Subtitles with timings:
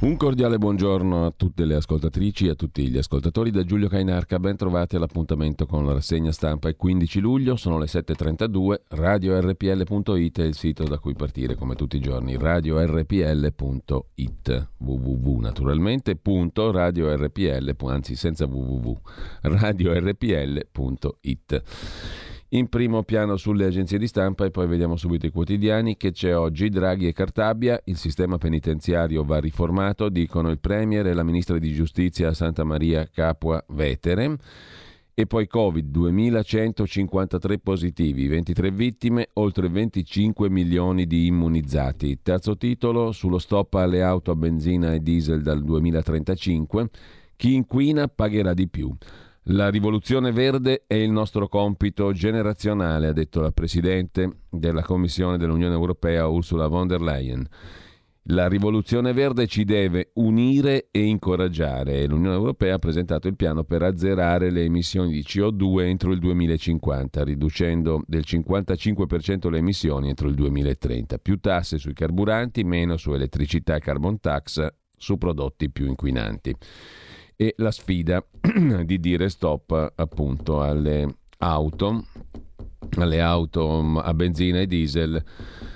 [0.00, 4.38] Un cordiale buongiorno a tutte le ascoltatrici e a tutti gli ascoltatori da Giulio Cainarca,
[4.38, 10.44] ben trovati all'appuntamento con la rassegna stampa il 15 luglio, sono le 7.32, radiorpl.it è
[10.44, 13.48] il sito da cui partire come tutti i giorni, radiorpl.it,
[14.76, 18.96] www naturalmente, punto radiorpl, anzi senza www,
[19.42, 20.66] radiorpl.it.
[22.52, 26.34] In primo piano sulle agenzie di stampa e poi vediamo subito i quotidiani che c'è
[26.34, 31.58] oggi Draghi e Cartabia, il sistema penitenziario va riformato, dicono il Premier e la Ministra
[31.58, 34.38] di Giustizia Santa Maria Capua Vetere.
[35.12, 42.20] E poi Covid, 2153 positivi, 23 vittime, oltre 25 milioni di immunizzati.
[42.22, 46.88] Terzo titolo, sullo stop alle auto a benzina e diesel dal 2035,
[47.36, 48.90] chi inquina pagherà di più.
[49.44, 55.74] La rivoluzione verde è il nostro compito generazionale, ha detto la Presidente della Commissione dell'Unione
[55.74, 57.48] Europea Ursula von der Leyen.
[58.30, 63.82] La rivoluzione verde ci deve unire e incoraggiare l'Unione Europea ha presentato il piano per
[63.82, 70.34] azzerare le emissioni di CO2 entro il 2050, riducendo del 55% le emissioni entro il
[70.34, 71.16] 2030.
[71.16, 76.54] Più tasse sui carburanti, meno su elettricità e carbon tax su prodotti più inquinanti
[77.40, 78.24] e la sfida
[78.84, 82.04] di dire stop appunto alle auto,
[82.96, 85.22] alle auto mm, a benzina e diesel,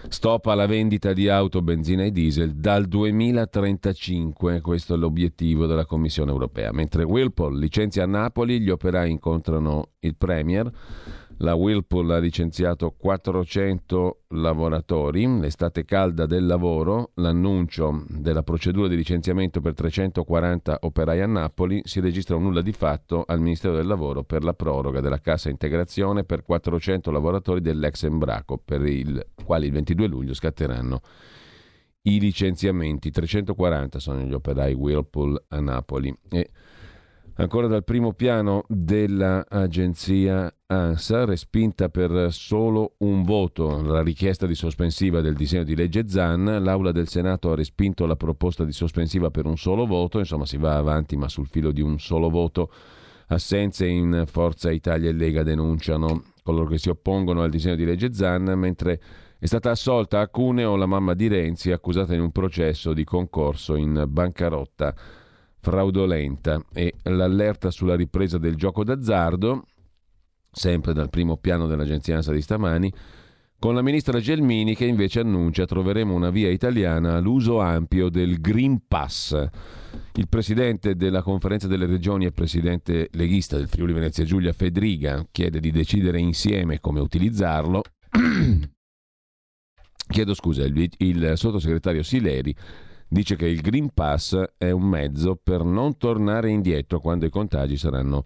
[0.09, 6.33] stop alla vendita di auto, benzina e diesel dal 2035, questo è l'obiettivo della Commissione
[6.33, 6.73] europea.
[6.73, 10.69] Mentre Whirlpool licenzia a Napoli, gli operai incontrano il Premier
[11.43, 19.61] la Whirlpool ha licenziato 400 lavoratori, l'estate calda del lavoro, l'annuncio della procedura di licenziamento
[19.61, 24.23] per 340 operai a Napoli, si registra un nulla di fatto al Ministero del Lavoro
[24.23, 29.73] per la proroga della cassa integrazione per 400 lavoratori dell'ex Embraco, per i quali il
[29.73, 31.01] 22 luglio scatteranno
[32.03, 33.11] i licenziamenti.
[33.11, 36.17] 340 sono gli operai Whirlpool a Napoli.
[36.31, 36.51] E
[37.35, 45.21] Ancora dal primo piano dell'agenzia ANSA, respinta per solo un voto la richiesta di sospensiva
[45.21, 49.45] del disegno di legge ZAN, l'Aula del Senato ha respinto la proposta di sospensiva per
[49.45, 52.73] un solo voto, insomma si va avanti ma sul filo di un solo voto.
[53.29, 58.13] Assenze in Forza Italia e Lega denunciano coloro che si oppongono al disegno di legge
[58.13, 59.01] ZAN, mentre
[59.39, 63.77] è stata assolta a Cuneo la mamma di Renzi accusata in un processo di concorso
[63.77, 64.95] in bancarotta
[65.63, 69.67] fraudolenta e l'allerta sulla ripresa del gioco d'azzardo,
[70.53, 72.93] sempre dal primo piano dell'agenzia ANSA di stamani,
[73.59, 78.83] con la ministra Gelmini che invece annuncia troveremo una via italiana all'uso ampio del Green
[78.87, 79.41] Pass.
[80.15, 85.61] Il presidente della conferenza delle regioni e presidente leghista del Friuli Venezia Giulia Fedriga chiede
[85.61, 87.83] di decidere insieme come utilizzarlo.
[90.09, 92.55] Chiedo scusa, il, il sottosegretario Sileri
[93.09, 97.77] dice che il Green Pass è un mezzo per non tornare indietro quando i contagi
[97.77, 98.25] saranno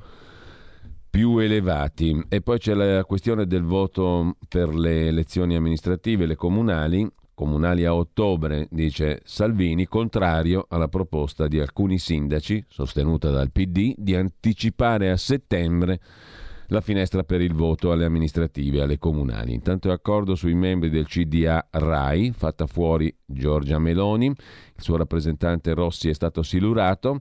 [1.16, 2.26] più elevati.
[2.28, 7.94] E poi c'è la questione del voto per le elezioni amministrative, le comunali, comunali a
[7.94, 15.16] ottobre, dice Salvini, contrario alla proposta di alcuni sindaci, sostenuta dal PD, di anticipare a
[15.16, 16.00] settembre
[16.66, 19.54] la finestra per il voto alle amministrative, alle comunali.
[19.54, 25.72] Intanto è accordo sui membri del CDA RAI, fatta fuori Giorgia Meloni, il suo rappresentante
[25.72, 27.20] Rossi è stato silurato.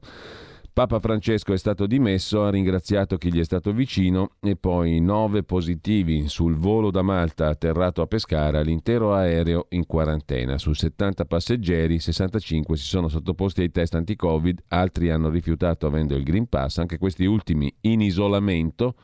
[0.76, 5.42] Papa Francesco è stato dimesso, ha ringraziato chi gli è stato vicino e poi nove
[5.44, 10.58] positivi sul volo da Malta atterrato a Pescara, l'intero aereo in quarantena.
[10.58, 16.24] Su 70 passeggeri, 65 si sono sottoposti ai test anti-Covid, altri hanno rifiutato avendo il
[16.24, 18.96] Green Pass, anche questi ultimi in isolamento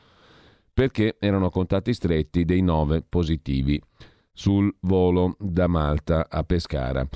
[0.74, 3.80] perché erano contatti stretti dei nove positivi
[4.30, 7.08] sul volo da Malta a Pescara.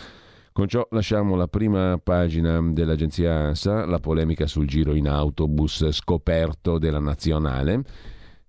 [0.56, 6.78] Con ciò lasciamo la prima pagina dell'agenzia ANSA, la polemica sul giro in autobus scoperto
[6.78, 7.82] della nazionale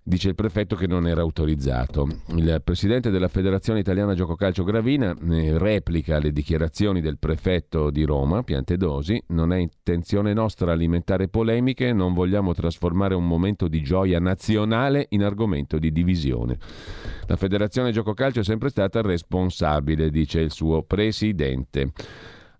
[0.08, 2.08] dice il prefetto che non era autorizzato.
[2.28, 8.04] Il presidente della Federazione Italiana Gioco Calcio Gravina eh, replica le dichiarazioni del prefetto di
[8.04, 14.18] Roma, Piantedosi, non è intenzione nostra alimentare polemiche, non vogliamo trasformare un momento di gioia
[14.18, 16.56] nazionale in argomento di divisione.
[17.26, 21.92] La Federazione Gioco Calcio è sempre stata responsabile, dice il suo presidente.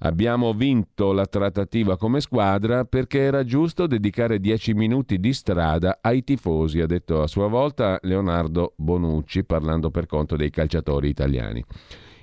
[0.01, 6.23] Abbiamo vinto la trattativa come squadra perché era giusto dedicare dieci minuti di strada ai
[6.23, 11.65] tifosi, ha detto a sua volta Leonardo Bonucci parlando per conto dei calciatori italiani.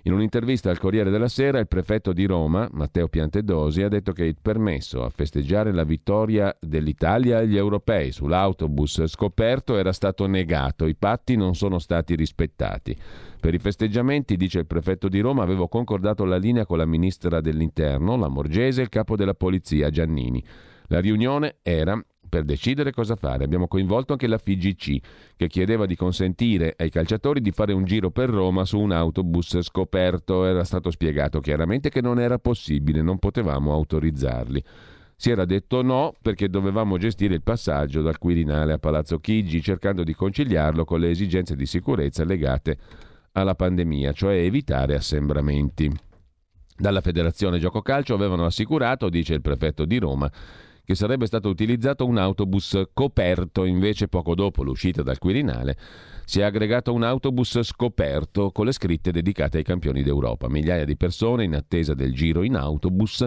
[0.04, 4.24] In un'intervista al Corriere della Sera, il prefetto di Roma, Matteo Piantedosi, ha detto che
[4.24, 10.96] il permesso a festeggiare la vittoria dell'Italia agli europei sull'autobus scoperto era stato negato, i
[10.96, 12.96] patti non sono stati rispettati.
[13.46, 17.42] Per i festeggiamenti, dice il prefetto di Roma, avevo concordato la linea con la ministra
[17.42, 20.44] dell'Interno, la Morgese, e il capo della polizia, Giannini.
[20.88, 23.44] La riunione era per decidere cosa fare.
[23.44, 24.98] Abbiamo coinvolto anche la FIGC,
[25.36, 29.62] che chiedeva di consentire ai calciatori di fare un giro per Roma su un autobus
[29.62, 30.44] scoperto.
[30.44, 34.64] Era stato spiegato chiaramente che non era possibile, non potevamo autorizzarli.
[35.16, 40.04] Si era detto no perché dovevamo gestire il passaggio dal Quirinale a Palazzo Chigi, cercando
[40.04, 42.78] di conciliarlo con le esigenze di sicurezza legate
[43.36, 45.92] alla pandemia, cioè evitare assembramenti.
[46.78, 50.32] Dalla Federazione Gioco Calcio avevano assicurato, dice il prefetto di Roma,
[50.84, 55.78] che sarebbe stato utilizzato un autobus coperto, invece poco dopo l'uscita dal Quirinale
[56.26, 60.50] si è aggregato un autobus scoperto con le scritte dedicate ai campioni d'Europa.
[60.50, 63.26] Migliaia di persone in attesa del giro in autobus.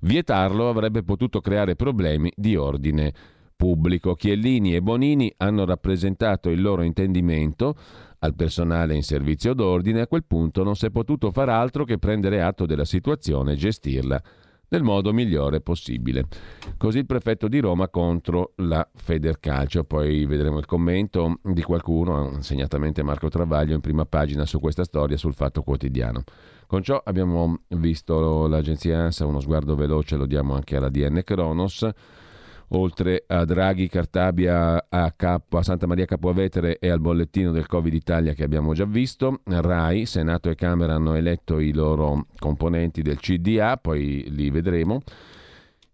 [0.00, 3.12] Vietarlo avrebbe potuto creare problemi di ordine
[3.58, 4.14] pubblico.
[4.14, 7.74] Chiellini e Bonini hanno rappresentato il loro intendimento
[8.20, 10.02] al personale in servizio d'ordine.
[10.02, 13.56] A quel punto non si è potuto far altro che prendere atto della situazione e
[13.56, 14.22] gestirla
[14.68, 16.26] nel modo migliore possibile.
[16.76, 19.82] Così il prefetto di Roma contro la Federcalcio.
[19.82, 25.16] Poi vedremo il commento di qualcuno, segnatamente Marco Travaglio, in prima pagina su questa storia
[25.16, 26.22] sul Fatto Quotidiano.
[26.68, 31.88] Con ciò abbiamo visto l'agenzia ANSA, uno sguardo veloce lo diamo anche alla DN Kronos
[32.70, 37.92] oltre a Draghi, Cartabia, a, Capo, a Santa Maria Capovetere e al bollettino del Covid
[37.92, 39.40] Italia che abbiamo già visto.
[39.44, 45.00] RAI, Senato e Camera hanno eletto i loro componenti del CDA, poi li vedremo.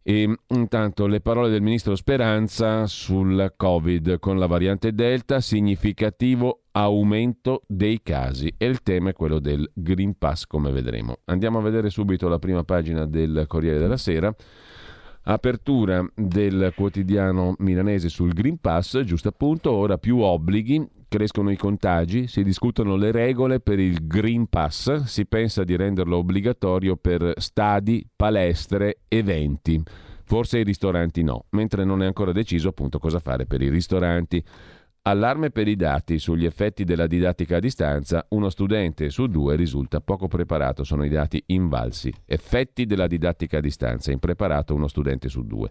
[0.06, 7.62] E intanto le parole del ministro Speranza sul Covid con la variante Delta, significativo aumento
[7.66, 11.20] dei casi e il tema è quello del Green Pass come vedremo.
[11.24, 14.34] Andiamo a vedere subito la prima pagina del Corriere della Sera
[15.26, 22.26] Apertura del quotidiano milanese sul Green Pass, giusto appunto, ora più obblighi, crescono i contagi,
[22.26, 28.06] si discutono le regole per il Green Pass, si pensa di renderlo obbligatorio per stadi,
[28.14, 29.82] palestre, eventi.
[30.24, 34.44] Forse i ristoranti no, mentre non è ancora deciso appunto cosa fare per i ristoranti.
[35.06, 36.18] Allarme per i dati.
[36.18, 41.10] Sugli effetti della didattica a distanza, uno studente su due risulta poco preparato, sono i
[41.10, 42.10] dati invalsi.
[42.24, 45.70] Effetti della didattica a distanza, impreparato uno studente su due.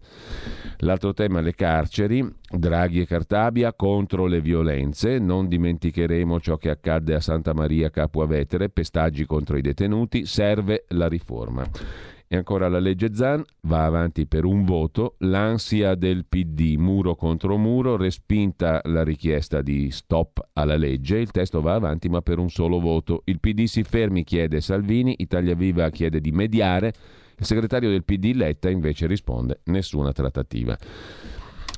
[0.82, 7.16] L'altro tema, le carceri, Draghi e Cartabia contro le violenze, non dimenticheremo ciò che accadde
[7.16, 11.68] a Santa Maria Capua Vetere, pestaggi contro i detenuti, serve la riforma.
[12.34, 17.58] E ancora la legge Zan va avanti per un voto, l'ansia del PD, muro contro
[17.58, 22.50] muro, respinta la richiesta di stop alla legge, il testo va avanti ma per un
[22.50, 23.22] solo voto.
[23.26, 26.92] Il PD si fermi, chiede Salvini, Italia Viva chiede di mediare,
[27.38, 30.76] il segretario del PD Letta invece risponde nessuna trattativa.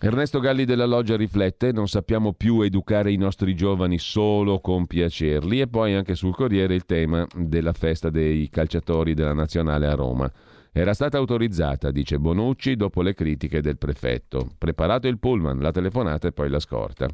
[0.02, 5.62] Ernesto Galli della Loggia riflette, non sappiamo più educare i nostri giovani solo con piacerli
[5.62, 10.32] e poi anche sul Corriere il tema della festa dei calciatori della Nazionale a Roma.
[10.72, 14.50] Era stata autorizzata, dice Bonucci, dopo le critiche del prefetto.
[14.58, 17.08] Preparato il pullman, la telefonata e poi la scorta.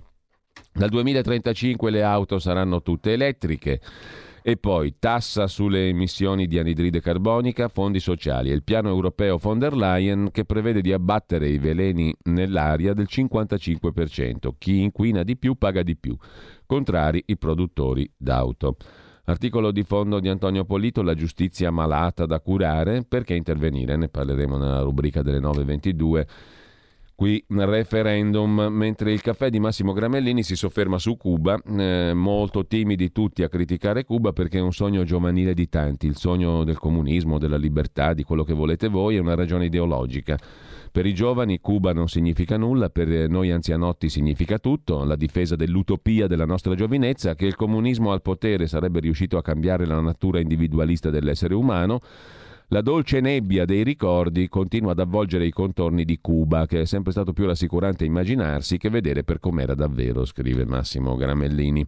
[0.73, 3.79] Dal 2035 le auto saranno tutte elettriche.
[4.43, 9.59] E poi tassa sulle emissioni di anidride carbonica, fondi sociali e il piano europeo von
[9.59, 14.53] der Leyen che prevede di abbattere i veleni nell'aria del 55%.
[14.57, 16.17] Chi inquina di più paga di più.
[16.65, 18.77] Contrari i produttori d'auto.
[19.25, 23.95] Articolo di fondo di Antonio Polito, la giustizia malata da curare, perché intervenire?
[23.95, 26.25] Ne parleremo nella rubrica delle 9.22.
[27.21, 33.11] Qui referendum, mentre il caffè di Massimo Gramellini si sofferma su Cuba, eh, molto timidi
[33.11, 37.37] tutti a criticare Cuba perché è un sogno giovanile di tanti, il sogno del comunismo,
[37.37, 40.35] della libertà, di quello che volete voi, è una ragione ideologica.
[40.91, 46.25] Per i giovani Cuba non significa nulla, per noi anzianotti significa tutto, la difesa dell'utopia
[46.25, 51.11] della nostra giovinezza, che il comunismo al potere sarebbe riuscito a cambiare la natura individualista
[51.11, 52.01] dell'essere umano.
[52.73, 57.11] La dolce nebbia dei ricordi continua ad avvolgere i contorni di Cuba, che è sempre
[57.11, 61.85] stato più rassicurante immaginarsi che vedere per com'era davvero, scrive Massimo Gramellini.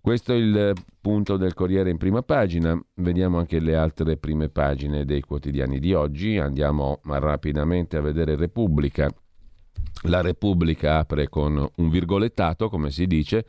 [0.00, 2.82] Questo è il punto del Corriere in prima pagina.
[2.94, 6.38] Vediamo anche le altre prime pagine dei quotidiani di oggi.
[6.38, 9.12] Andiamo rapidamente a vedere Repubblica.
[10.04, 13.44] La Repubblica apre con un virgolettato, come si dice,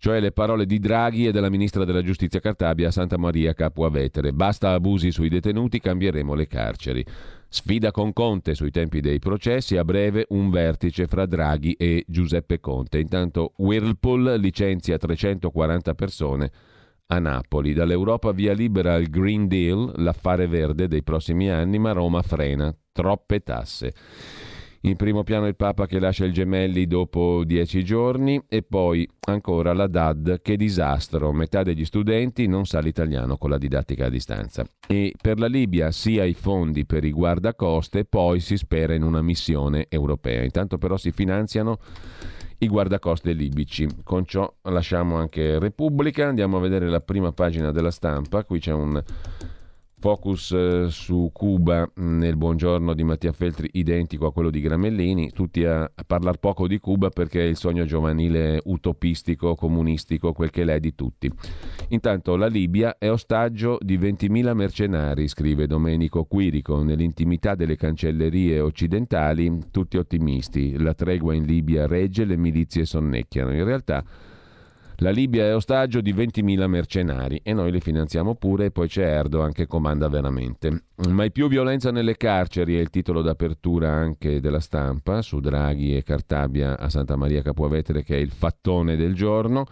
[0.00, 3.90] cioè le parole di Draghi e della ministra della giustizia Cartabia a Santa Maria Capua
[3.90, 4.32] Vetere.
[4.32, 7.04] Basta abusi sui detenuti, cambieremo le carceri.
[7.50, 12.60] Sfida con Conte sui tempi dei processi, a breve un vertice fra Draghi e Giuseppe
[12.60, 12.98] Conte.
[12.98, 16.50] Intanto Whirlpool licenzia 340 persone
[17.08, 17.74] a Napoli.
[17.74, 22.74] Dall'Europa via libera al Green Deal, l'affare verde dei prossimi anni, ma Roma frena.
[22.90, 23.92] Troppe tasse.
[24.84, 29.74] In primo piano il Papa che lascia il Gemelli dopo dieci giorni e poi ancora
[29.74, 34.64] la DAD, che disastro, metà degli studenti non sa l'italiano con la didattica a distanza.
[34.88, 39.20] E per la Libia sia i fondi per i guardacoste, poi si spera in una
[39.20, 40.44] missione europea.
[40.44, 41.78] Intanto però si finanziano
[42.60, 43.86] i guardacoste libici.
[44.02, 48.72] Con ciò lasciamo anche Repubblica, andiamo a vedere la prima pagina della stampa, qui c'è
[48.72, 49.02] un
[50.00, 55.30] Focus eh, su Cuba mm, nel buongiorno di Mattia Feltri identico a quello di Gramellini,
[55.30, 60.64] tutti a, parlare poco di Cuba perché è il sogno giovanile utopistico, comunistico, quel che
[60.64, 61.30] l'è di tutti.
[61.88, 69.66] Intanto la Libia è ostaggio di 20.000 mercenari, scrive Domenico Quirico, nell'intimità delle cancellerie occidentali,
[69.70, 73.52] tutti ottimisti, la tregua in Libia regge, le milizie sonnecchiano.
[73.52, 74.02] In realtà
[75.00, 79.02] la Libia è ostaggio di 20.000 mercenari e noi li finanziamo pure e poi c'è
[79.02, 80.84] Erdogan che comanda veramente.
[81.08, 86.02] Mai più violenza nelle carceri è il titolo d'apertura anche della stampa su Draghi e
[86.02, 89.64] Cartabia a Santa Maria Capuavetere che è il fattone del giorno.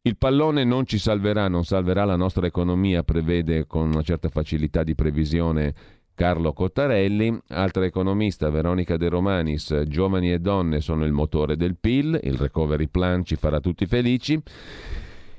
[0.00, 4.82] Il pallone non ci salverà, non salverà la nostra economia, prevede con una certa facilità
[4.82, 5.74] di previsione
[6.14, 12.18] Carlo Cottarelli, altra economista Veronica De Romanis, giovani e donne sono il motore del PIL,
[12.22, 14.40] il recovery plan ci farà tutti felici.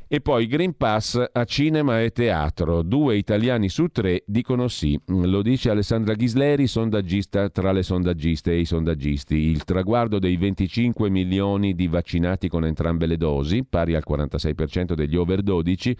[0.07, 2.83] E poi Green Pass a cinema e teatro.
[2.83, 4.99] Due italiani su tre dicono sì.
[5.07, 9.35] Lo dice Alessandra Ghisleri, sondaggista tra le sondaggiste e i sondaggisti.
[9.35, 15.15] Il traguardo dei 25 milioni di vaccinati con entrambe le dosi, pari al 46% degli
[15.15, 15.97] over 12,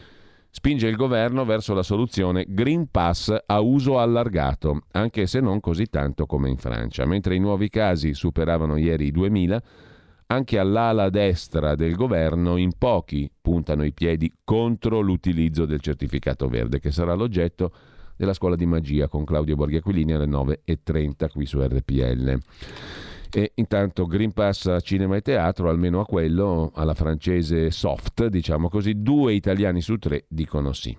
[0.56, 5.88] spinge il governo verso la soluzione Green Pass a uso allargato, anche se non così
[5.88, 7.06] tanto come in Francia.
[7.06, 9.62] Mentre i nuovi casi superavano ieri i 2000,
[10.28, 16.80] anche all'ala destra del governo in pochi puntano i piedi contro l'utilizzo del certificato verde,
[16.80, 17.74] che sarà l'oggetto
[18.16, 22.40] della scuola di magia con Claudio Borghi Aquilini alle 9.30 qui su RPL.
[23.38, 28.70] E intanto Green Pass a cinema e teatro, almeno a quello, alla francese soft, diciamo
[28.70, 30.96] così, due italiani su tre dicono sì.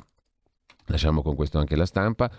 [0.88, 2.31] Lasciamo con questo anche la stampa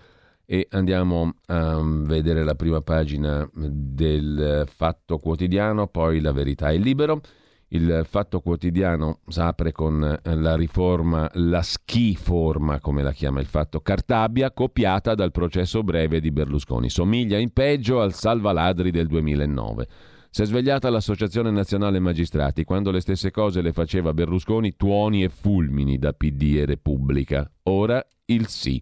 [0.45, 7.19] e andiamo a vedere la prima pagina del Fatto Quotidiano, poi la verità è libero.
[7.69, 13.81] Il Fatto Quotidiano apre con eh, la riforma, la schiforma, come la chiama il Fatto
[13.81, 16.89] Cartabia, copiata dal processo breve di Berlusconi.
[16.89, 19.87] Somiglia in peggio al salvaladri del 2009.
[20.29, 25.29] Si è svegliata l'Associazione Nazionale Magistrati quando le stesse cose le faceva Berlusconi tuoni e
[25.29, 27.49] fulmini da PD e Repubblica.
[27.63, 28.81] Ora il sì.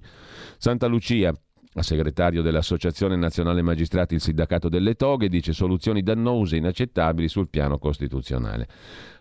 [0.58, 1.34] Santa Lucia,
[1.82, 7.78] segretario dell'Associazione Nazionale Magistrati, il sindacato delle toghe, dice soluzioni dannose e inaccettabili sul piano
[7.78, 8.68] costituzionale.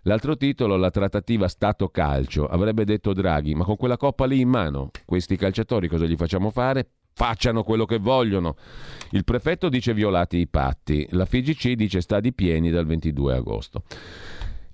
[0.02, 4.90] L'altro titolo, la trattativa Stato-Calcio, avrebbe detto Draghi, ma con quella coppa lì in mano,
[5.04, 6.88] questi calciatori cosa gli facciamo fare?
[7.12, 8.56] Facciano quello che vogliono.
[9.10, 13.84] Il prefetto dice violati i patti, la FIGC dice stadi pieni dal 22 agosto.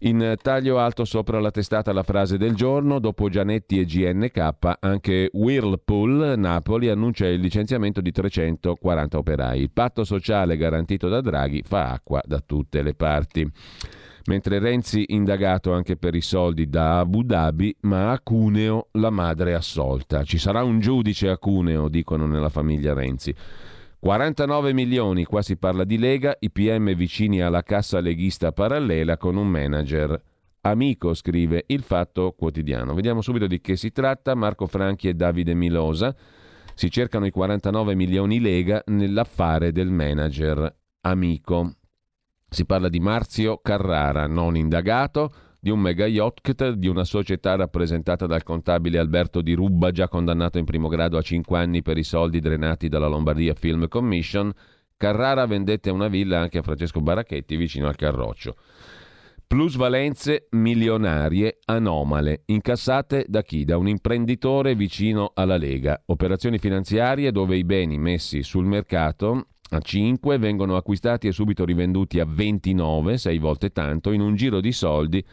[0.02, 5.28] In taglio alto sopra la testata la frase del giorno, dopo Gianetti e GNK, anche
[5.30, 9.60] Whirlpool Napoli annuncia il licenziamento di 340 operai.
[9.60, 13.46] Il patto sociale garantito da Draghi fa acqua da tutte le parti.
[14.24, 19.52] Mentre Renzi indagato anche per i soldi da Abu Dhabi, ma a Cuneo la madre
[19.52, 20.24] assolta.
[20.24, 23.34] Ci sarà un giudice a Cuneo, dicono nella famiglia Renzi.
[24.00, 29.36] 49 milioni, qua si parla di Lega, i PM vicini alla cassa leghista parallela con
[29.36, 30.18] un manager
[30.62, 32.94] amico, scrive il Fatto Quotidiano.
[32.94, 34.34] Vediamo subito di che si tratta.
[34.34, 36.16] Marco Franchi e Davide Milosa.
[36.72, 41.74] Si cercano i 49 milioni Lega nell'affare del manager amico.
[42.48, 45.30] Si parla di Marzio Carrara, non indagato,
[45.60, 50.58] di un mega yacht di una società rappresentata dal contabile Alberto Di Rubba, già condannato
[50.58, 54.50] in primo grado a 5 anni per i soldi drenati dalla Lombardia Film Commission,
[54.96, 58.56] Carrara vendette una villa anche a Francesco Baracchetti vicino al Carroccio.
[59.46, 63.64] Plusvalenze milionarie anomale, incassate da chi?
[63.64, 66.00] Da un imprenditore vicino alla Lega.
[66.06, 72.18] Operazioni finanziarie dove i beni messi sul mercato a 5 vengono acquistati e subito rivenduti
[72.18, 75.24] a 29, 6 volte tanto, in un giro di soldi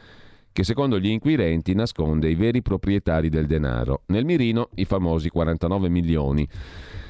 [0.52, 4.04] che secondo gli inquirenti nasconde i veri proprietari del denaro.
[4.08, 6.48] Nel mirino i famosi 49 milioni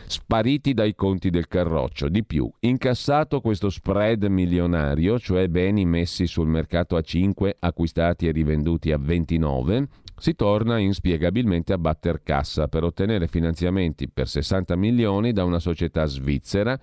[0.06, 2.10] spariti dai conti del carroccio.
[2.10, 8.32] Di più, incassato questo spread milionario, cioè beni messi sul mercato a 5, acquistati e
[8.32, 15.32] rivenduti a 29, si torna inspiegabilmente a batter cassa per ottenere finanziamenti per 60 milioni
[15.32, 16.78] da una società svizzera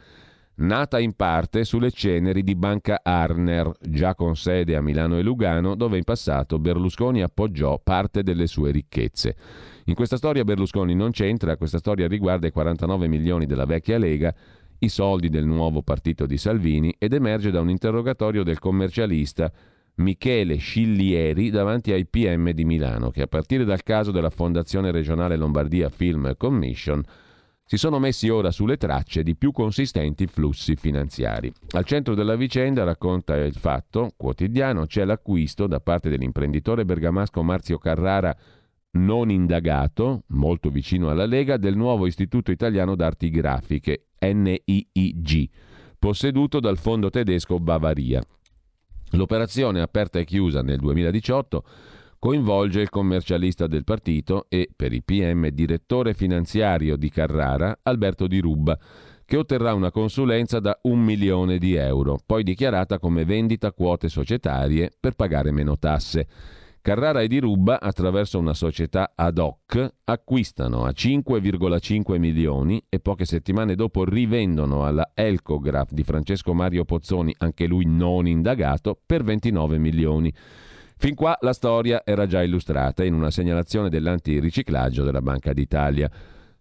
[0.56, 5.74] nata in parte sulle ceneri di Banca Arner, già con sede a Milano e Lugano,
[5.74, 9.36] dove in passato Berlusconi appoggiò parte delle sue ricchezze.
[9.86, 14.34] In questa storia Berlusconi non c'entra, questa storia riguarda i 49 milioni della vecchia Lega,
[14.78, 19.50] i soldi del nuovo partito di Salvini ed emerge da un interrogatorio del commercialista
[19.96, 25.36] Michele Sciglieri davanti ai PM di Milano, che a partire dal caso della Fondazione regionale
[25.36, 27.02] Lombardia Film Commission
[27.66, 31.50] si sono messi ora sulle tracce di più consistenti flussi finanziari.
[31.70, 37.78] Al centro della vicenda, racconta il fatto quotidiano, c'è l'acquisto da parte dell'imprenditore bergamasco Marzio
[37.78, 38.36] Carrara
[38.96, 45.48] non indagato, molto vicino alla Lega, del nuovo Istituto Italiano d'Arti Grafiche, NIIG,
[45.98, 48.22] posseduto dal fondo tedesco Bavaria.
[49.12, 51.64] L'operazione aperta e chiusa nel 2018
[52.24, 58.38] coinvolge il commercialista del partito e, per i PM, direttore finanziario di Carrara, Alberto Di
[58.38, 58.78] Rubba,
[59.26, 64.90] che otterrà una consulenza da un milione di euro, poi dichiarata come vendita quote societarie
[64.98, 66.26] per pagare meno tasse.
[66.80, 73.26] Carrara e Di Rubba, attraverso una società ad hoc, acquistano a 5,5 milioni e poche
[73.26, 79.76] settimane dopo rivendono alla Elcograph di Francesco Mario Pozzoni, anche lui non indagato, per 29
[79.76, 80.32] milioni.
[81.04, 86.10] Fin qua la storia era già illustrata in una segnalazione dell'antiriciclaggio della Banca d'Italia.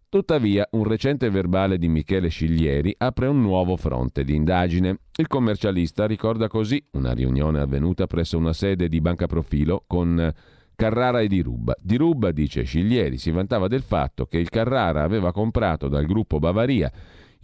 [0.10, 4.98] Tuttavia, un recente verbale di Michele Sciglieri apre un nuovo fronte di indagine.
[5.16, 10.30] Il commercialista ricorda così una riunione avvenuta presso una sede di Banca Profilo con
[10.76, 11.78] Carrara e Di Rubba.
[11.80, 16.40] Di Rubba, dice Sciglieri, si vantava del fatto che il Carrara aveva comprato dal gruppo
[16.40, 16.92] Bavaria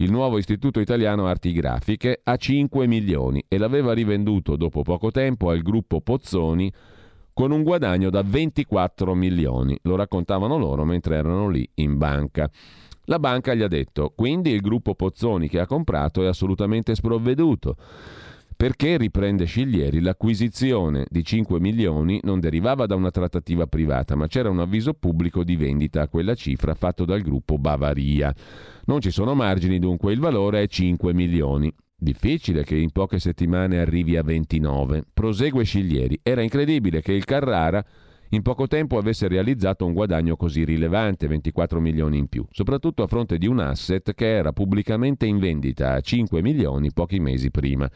[0.00, 5.50] il nuovo Istituto Italiano Arti Grafiche a 5 milioni e l'aveva rivenduto dopo poco tempo
[5.50, 6.72] al gruppo Pozzoni
[7.34, 9.78] con un guadagno da 24 milioni.
[9.82, 12.50] Lo raccontavano loro mentre erano lì in banca.
[13.04, 17.76] La banca gli ha detto, quindi il gruppo Pozzoni che ha comprato è assolutamente sprovveduto.
[18.60, 24.50] Perché, riprende Sciglieri, l'acquisizione di 5 milioni non derivava da una trattativa privata, ma c'era
[24.50, 28.30] un avviso pubblico di vendita a quella cifra fatto dal gruppo Bavaria.
[28.84, 31.72] Non ci sono margini, dunque il valore è 5 milioni.
[31.96, 35.04] Difficile che in poche settimane arrivi a 29.
[35.10, 36.20] Prosegue Sciglieri.
[36.22, 37.82] Era incredibile che il Carrara
[38.28, 43.06] in poco tempo avesse realizzato un guadagno così rilevante, 24 milioni in più, soprattutto a
[43.06, 47.90] fronte di un asset che era pubblicamente in vendita a 5 milioni pochi mesi prima.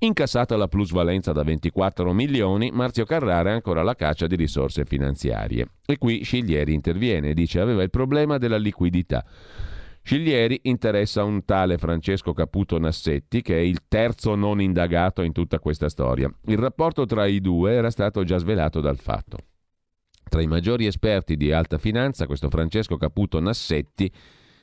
[0.00, 5.70] Incassata la plusvalenza da 24 milioni, Marzio Carrara è ancora alla caccia di risorse finanziarie.
[5.84, 9.24] E qui Sciglieri interviene e dice aveva il problema della liquidità.
[10.00, 15.58] Sciglieri interessa un tale Francesco Caputo Nassetti, che è il terzo non indagato in tutta
[15.58, 16.32] questa storia.
[16.44, 19.38] Il rapporto tra i due era stato già svelato dal fatto.
[20.28, 24.08] Tra i maggiori esperti di alta finanza, questo Francesco Caputo Nassetti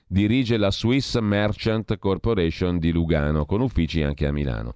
[0.07, 4.73] dirige la Swiss Merchant Corporation di Lugano, con uffici anche a Milano.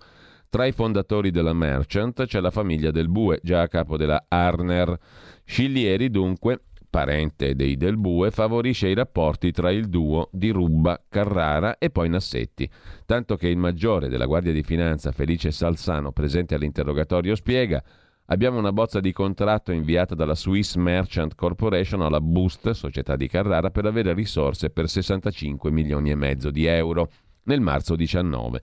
[0.49, 4.97] Tra i fondatori della Merchant c'è la famiglia del Bue, già a capo della Arner.
[5.45, 11.77] Sciglieri, dunque, parente dei Del Bue, favorisce i rapporti tra il duo di Rubba, Carrara
[11.77, 12.67] e poi Nassetti,
[13.05, 17.83] tanto che il maggiore della Guardia di Finanza, Felice Salzano, presente all'interrogatorio, spiega
[18.31, 23.71] Abbiamo una bozza di contratto inviata dalla Swiss Merchant Corporation alla Boost, società di Carrara,
[23.71, 27.09] per avere risorse per 65 milioni e mezzo di euro
[27.45, 28.61] nel marzo 19.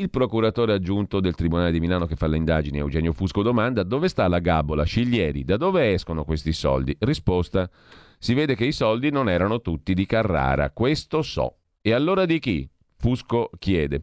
[0.00, 4.08] Il procuratore aggiunto del Tribunale di Milano che fa le indagini, Eugenio Fusco, domanda dove
[4.08, 4.84] sta la gabola?
[4.84, 6.96] Sciglieri, da dove escono questi soldi?
[7.00, 7.68] Risposta,
[8.18, 11.56] si vede che i soldi non erano tutti di Carrara, questo so.
[11.82, 12.66] E allora di chi?
[12.96, 14.00] Fusco chiede.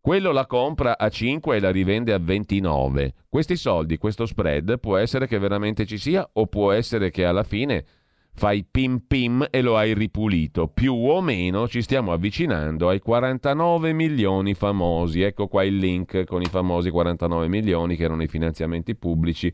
[0.00, 3.14] Quello la compra a 5 e la rivende a 29.
[3.28, 7.42] Questi soldi, questo spread, può essere che veramente ci sia o può essere che alla
[7.42, 7.84] fine
[8.32, 10.68] fai pim pim e lo hai ripulito.
[10.68, 15.22] Più o meno ci stiamo avvicinando ai 49 milioni famosi.
[15.22, 19.52] Ecco qua il link con i famosi 49 milioni che erano i finanziamenti pubblici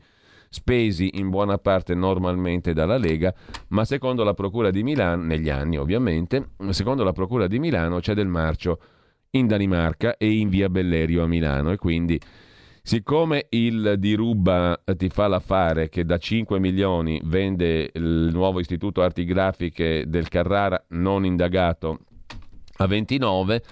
[0.49, 3.35] spesi in buona parte normalmente dalla Lega,
[3.69, 8.15] ma secondo la Procura di Milano, negli anni ovviamente, secondo la Procura di Milano c'è
[8.15, 8.81] del marcio
[9.31, 12.19] in Danimarca e in via Bellerio a Milano e quindi
[12.87, 19.03] Siccome il di Ruba ti fa l'affare che da 5 milioni vende il nuovo istituto
[19.03, 21.99] arti grafiche del Carrara non indagato
[22.77, 23.62] a 29,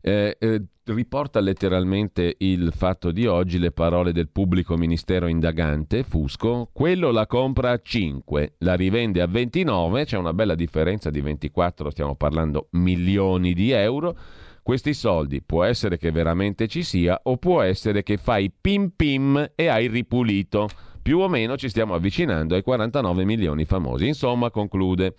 [0.00, 6.70] eh, eh, riporta letteralmente il fatto di oggi, le parole del pubblico ministero indagante, Fusco,
[6.72, 11.90] quello la compra a 5, la rivende a 29, c'è una bella differenza di 24,
[11.90, 14.16] stiamo parlando milioni di euro,
[14.62, 19.50] questi soldi può essere che veramente ci sia o può essere che fai pim pim
[19.54, 20.68] e hai ripulito.
[21.02, 24.06] Più o meno ci stiamo avvicinando ai 49 milioni famosi.
[24.06, 25.14] Insomma, conclude.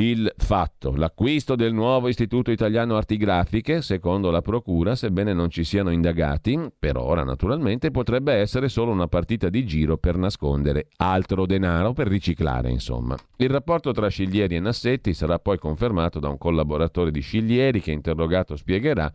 [0.00, 5.64] Il fatto, l'acquisto del nuovo Istituto Italiano Arti Grafiche, secondo la Procura, sebbene non ci
[5.64, 11.46] siano indagati, per ora naturalmente, potrebbe essere solo una partita di giro per nascondere altro
[11.46, 13.16] denaro, per riciclare insomma.
[13.38, 17.90] Il rapporto tra Sciglieri e Nassetti sarà poi confermato da un collaboratore di Sciglieri che
[17.90, 19.12] interrogato spiegherà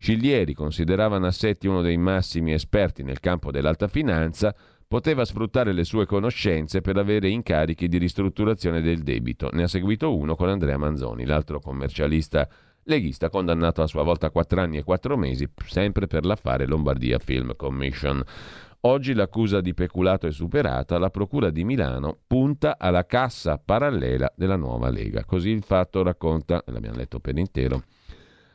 [0.00, 4.54] Sciglieri considerava Nassetti uno dei massimi esperti nel campo dell'alta finanza,
[4.88, 9.50] poteva sfruttare le sue conoscenze per avere incarichi di ristrutturazione del debito.
[9.52, 12.48] Ne ha seguito uno con Andrea Manzoni, l'altro commercialista
[12.84, 17.18] leghista condannato a sua volta a quattro anni e quattro mesi, sempre per l'affare Lombardia
[17.18, 18.22] Film Commission.
[18.82, 24.56] Oggi l'accusa di peculato è superata, la Procura di Milano punta alla cassa parallela della
[24.56, 25.24] nuova Lega.
[25.26, 27.82] Così il fatto racconta, l'abbiamo letto per intero,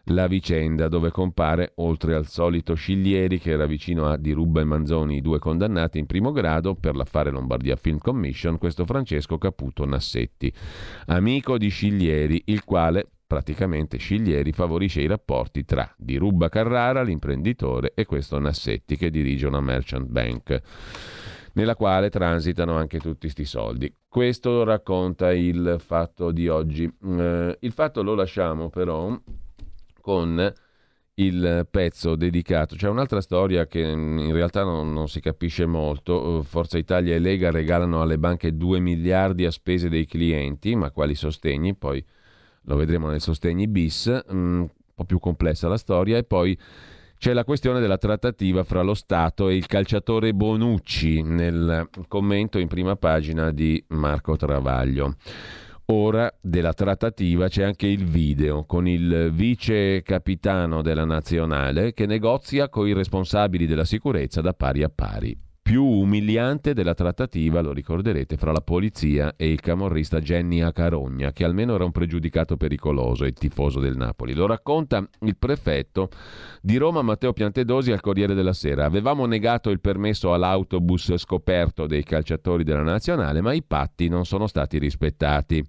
[0.07, 4.65] la vicenda dove compare, oltre al solito Sciglieri che era vicino a Di Rubba e
[4.65, 9.85] Manzoni, i due condannati in primo grado per l'affare Lombardia Film Commission, questo Francesco Caputo
[9.85, 10.51] Nassetti,
[11.05, 17.93] amico di Sciglieri, il quale praticamente Sciglieri favorisce i rapporti tra Di Rubba Carrara, l'imprenditore,
[17.95, 20.61] e questo Nassetti che dirige una merchant bank
[21.53, 23.93] nella quale transitano anche tutti questi soldi.
[24.07, 26.91] Questo racconta il fatto di oggi.
[27.03, 29.15] Eh, il fatto lo lasciamo però
[30.03, 30.53] con
[31.15, 32.75] il pezzo dedicato.
[32.75, 36.43] C'è un'altra storia che in realtà non, non, si capisce molto.
[36.43, 41.15] Forza Italia e Lega regalano alle banche 2 miliardi a spese dei clienti, ma quali
[41.15, 41.73] sostegni?
[41.75, 42.03] Poi
[42.63, 46.17] lo vedremo nel sostegni bis, mm, un po' più complessa la storia.
[46.17, 46.57] E poi
[47.17, 52.67] c'è la questione della trattativa fra lo Stato e il calciatore Bonucci nel commento in
[52.67, 55.15] prima pagina di Marco Travaglio.
[55.87, 62.69] Ora della trattativa c'è anche il video con il vice capitano della nazionale che negozia
[62.69, 68.35] con i responsabili della sicurezza da pari a pari più umiliante della trattativa, lo ricorderete,
[68.35, 73.31] fra la polizia e il camorrista Jenny Acarogna, che almeno era un pregiudicato pericoloso e
[73.31, 74.33] tifoso del Napoli.
[74.33, 76.09] Lo racconta il prefetto
[76.61, 78.83] di Roma Matteo Piantedosi al Corriere della Sera.
[78.83, 84.47] Avevamo negato il permesso all'autobus scoperto dei calciatori della nazionale, ma i patti non sono
[84.47, 85.65] stati rispettati.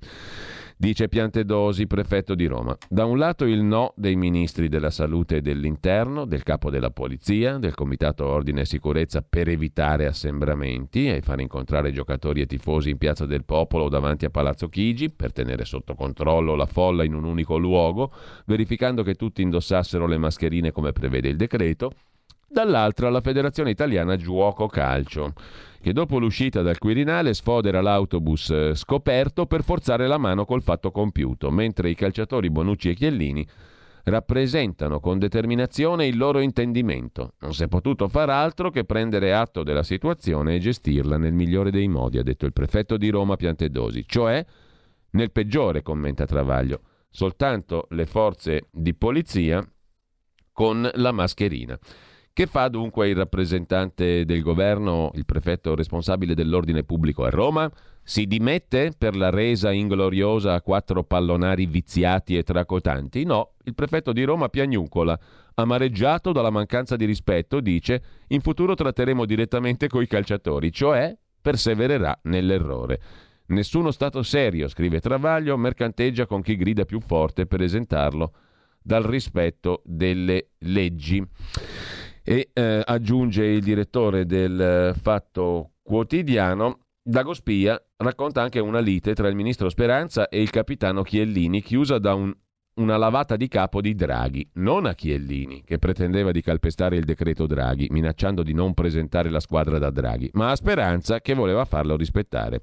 [0.85, 2.77] Dice Piantedosi, prefetto di Roma.
[2.91, 7.57] Da un lato il no dei ministri della salute e dell'interno, del capo della polizia,
[7.57, 12.99] del comitato ordine e sicurezza per evitare assembramenti e far incontrare giocatori e tifosi in
[12.99, 17.15] piazza del popolo o davanti a Palazzo Chigi per tenere sotto controllo la folla in
[17.15, 18.13] un unico luogo,
[18.45, 21.93] verificando che tutti indossassero le mascherine come prevede il decreto.
[22.47, 25.33] Dall'altra la Federazione Italiana Giuoco Calcio
[25.85, 30.91] che dopo l'uscita dal Quirinale sfodera l'autobus eh, scoperto per forzare la mano col fatto
[30.91, 33.47] compiuto, mentre i calciatori Bonucci e Chiellini
[34.05, 37.35] rappresentano con determinazione il loro intendimento.
[37.41, 41.71] Non si è potuto far altro che prendere atto della situazione e gestirla nel migliore
[41.71, 44.43] dei modi, ha detto il prefetto di Roma Piantedosi, cioè
[45.11, 49.63] nel peggiore, commenta Travaglio, soltanto le forze di polizia
[50.51, 51.79] con la mascherina.
[52.35, 57.71] Che fa dunque il rappresentante del governo, il prefetto responsabile dell'ordine pubblico a Roma?
[58.03, 63.23] Si dimette per la resa ingloriosa a quattro pallonari viziati e tracotanti?
[63.23, 65.17] No, il prefetto di Roma piagnucola.
[65.55, 73.01] Amareggiato dalla mancanza di rispetto, dice in futuro tratteremo direttamente coi calciatori, cioè persevererà nell'errore.
[73.47, 78.33] Nessuno Stato serio, scrive Travaglio, mercanteggia con chi grida più forte per esentarlo
[78.83, 81.25] dal rispetto delle leggi.
[82.25, 89.15] E eh, aggiunge il direttore del eh, Fatto Quotidiano, Dago Spia racconta anche una lite
[89.15, 92.35] tra il ministro Speranza e il capitano Chiellini, chiusa da un,
[92.77, 97.47] una lavata di capo di Draghi, non a Chiellini, che pretendeva di calpestare il decreto
[97.47, 101.95] Draghi, minacciando di non presentare la squadra da Draghi, ma a Speranza che voleva farlo
[101.95, 102.63] rispettare.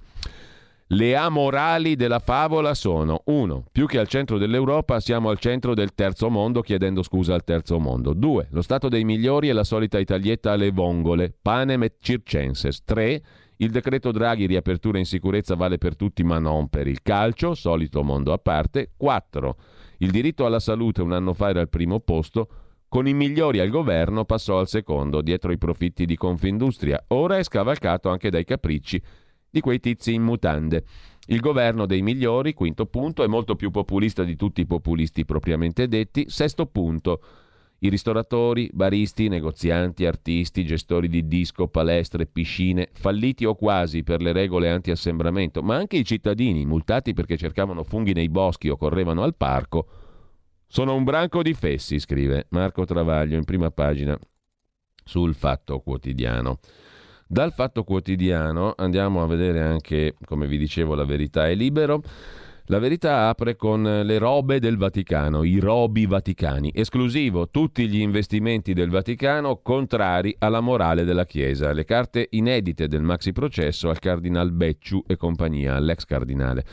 [0.93, 3.67] Le amorali della favola sono 1.
[3.71, 7.79] Più che al centro dell'Europa siamo al centro del terzo mondo chiedendo scusa al terzo
[7.79, 8.11] mondo.
[8.11, 8.49] 2.
[8.51, 12.83] Lo stato dei migliori è la solita italietta alle vongole, panem et circenses.
[12.83, 13.21] 3.
[13.57, 18.03] Il decreto Draghi riapertura in sicurezza vale per tutti ma non per il calcio, solito
[18.03, 18.91] mondo a parte.
[18.97, 19.55] 4.
[19.99, 22.49] Il diritto alla salute un anno fa era al primo posto,
[22.89, 27.01] con i migliori al governo passò al secondo, dietro i profitti di Confindustria.
[27.09, 29.01] Ora è scavalcato anche dai capricci
[29.51, 30.83] di quei tizi in mutande.
[31.27, 35.87] Il governo dei migliori, quinto punto, è molto più populista di tutti i populisti propriamente
[35.87, 36.25] detti.
[36.27, 37.21] Sesto punto,
[37.79, 44.31] i ristoratori, baristi, negozianti, artisti, gestori di disco, palestre, piscine, falliti o quasi per le
[44.31, 49.35] regole anti-assembramento, ma anche i cittadini, multati perché cercavano funghi nei boschi o correvano al
[49.35, 49.87] parco,
[50.67, 54.17] sono un branco di fessi, scrive Marco Travaglio in prima pagina
[55.03, 56.59] sul Fatto Quotidiano.
[57.31, 62.01] Dal Fatto Quotidiano andiamo a vedere anche, come vi dicevo, la verità è libero.
[62.65, 68.73] La verità apre con le robe del Vaticano, i robi vaticani, esclusivo tutti gli investimenti
[68.73, 74.51] del Vaticano contrari alla morale della Chiesa, le carte inedite del maxi processo al cardinal
[74.51, 76.65] Becciu e compagnia, all'ex cardinale.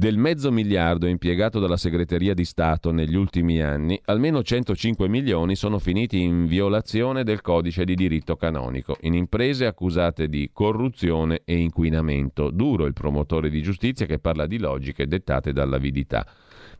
[0.00, 5.78] Del mezzo miliardo impiegato dalla segreteria di Stato negli ultimi anni, almeno 105 milioni sono
[5.78, 12.48] finiti in violazione del codice di diritto canonico, in imprese accusate di corruzione e inquinamento.
[12.48, 16.26] Duro il promotore di giustizia che parla di logiche dettate dall'avidità.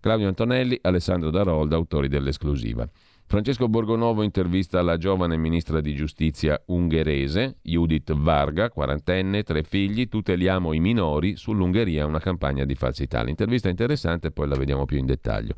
[0.00, 2.88] Claudio Antonelli, Alessandro Darolda, autori dell'esclusiva.
[3.30, 10.72] Francesco Borgonovo intervista la giovane ministra di giustizia ungherese, Judith Varga, quarantenne, tre figli, tuteliamo
[10.72, 13.22] i minori, sull'Ungheria una campagna di falsità.
[13.22, 15.54] L'intervista è interessante, poi la vediamo più in dettaglio.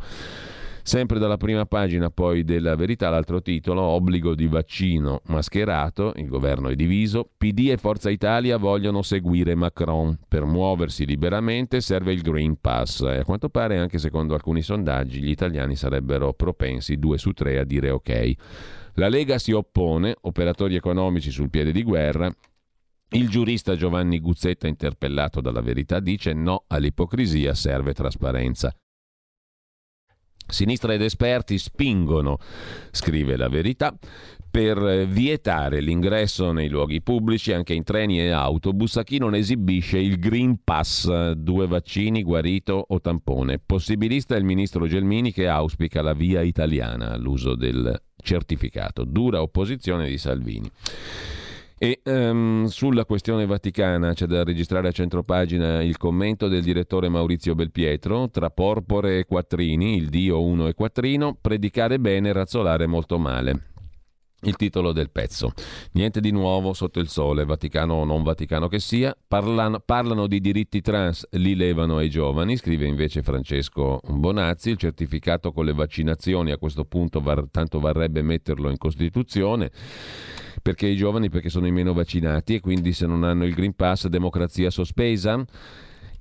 [0.84, 6.70] Sempre dalla prima pagina poi della verità l'altro titolo, obbligo di vaccino mascherato, il governo
[6.70, 12.56] è diviso, PD e Forza Italia vogliono seguire Macron, per muoversi liberamente serve il Green
[12.60, 17.30] Pass e a quanto pare anche secondo alcuni sondaggi gli italiani sarebbero propensi due su
[17.30, 18.32] tre a dire ok.
[18.94, 22.28] La Lega si oppone, operatori economici sul piede di guerra,
[23.10, 28.74] il giurista Giovanni Guzzetta, interpellato dalla verità, dice no all'ipocrisia, serve trasparenza.
[30.46, 32.38] Sinistra ed esperti spingono,
[32.90, 33.96] scrive la verità,
[34.52, 39.98] per vietare l'ingresso nei luoghi pubblici, anche in treni e autobus, a chi non esibisce
[39.98, 43.58] il Green Pass, due vaccini, guarito o tampone.
[43.64, 49.04] Possibilista è il ministro Gelmini che auspica la via italiana all'uso del certificato.
[49.04, 50.70] Dura opposizione di Salvini.
[51.84, 57.56] E um, sulla questione vaticana c'è da registrare a centropagina il commento del direttore Maurizio
[57.56, 63.71] Belpietro, tra porpore e quattrini, il dio uno e quattrino, predicare bene, razzolare molto male.
[64.44, 65.52] Il titolo del pezzo.
[65.92, 69.16] Niente di nuovo sotto il sole, Vaticano o non Vaticano che sia.
[69.28, 74.70] Parlano, parlano, di diritti trans, li levano ai giovani, scrive invece Francesco Bonazzi.
[74.70, 79.70] Il certificato con le vaccinazioni a questo punto var, tanto varrebbe metterlo in Costituzione
[80.60, 83.74] perché i giovani perché sono i meno vaccinati e quindi se non hanno il Green
[83.74, 85.44] Pass democrazia sospesa?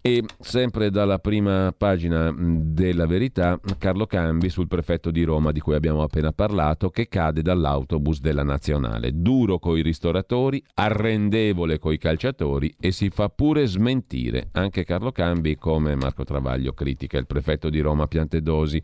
[0.04, 5.76] E sempre dalla prima pagina della verità, Carlo Cambi sul prefetto di Roma di cui
[5.76, 9.12] abbiamo appena parlato, che cade dall'autobus della nazionale.
[9.14, 14.50] Duro coi ristoratori, arrendevole coi calciatori e si fa pure smentire.
[14.54, 18.82] Anche Carlo Cambi, come Marco Travaglio, critica il prefetto di Roma Piantedosi.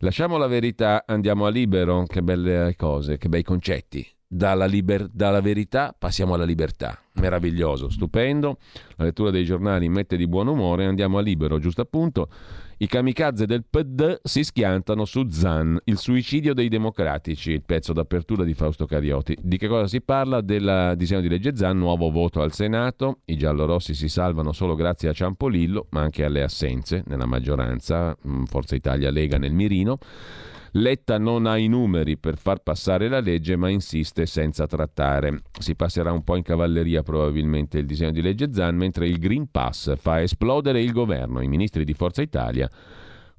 [0.00, 2.04] Lasciamo la verità, andiamo a libero.
[2.04, 6.98] Che belle cose, che bei concetti dalla, liber- dalla, verità passiamo alla libertà.
[7.14, 8.58] Meraviglioso, stupendo.
[8.96, 10.84] La lettura dei giornali mette di buon umore.
[10.84, 12.28] Andiamo a libero, giusto appunto.
[12.78, 18.44] I kamikaze del PD si schiantano su Zan, il suicidio dei democratici, il pezzo d'apertura
[18.44, 19.34] di Fausto Carioti.
[19.40, 20.42] Di che cosa si parla?
[20.42, 23.20] Del disegno di legge Zan, nuovo voto al Senato.
[23.24, 28.14] I giallorossi si salvano solo grazie a Ciampolillo, ma anche alle assenze nella maggioranza.
[28.28, 29.98] Mm, Forza Italia Lega nel mirino.
[30.78, 35.40] Letta non ha i numeri per far passare la legge, ma insiste senza trattare.
[35.58, 39.50] Si passerà un po' in cavalleria probabilmente il disegno di legge Zan, mentre il Green
[39.50, 41.40] Pass fa esplodere il governo.
[41.40, 42.70] I ministri di Forza Italia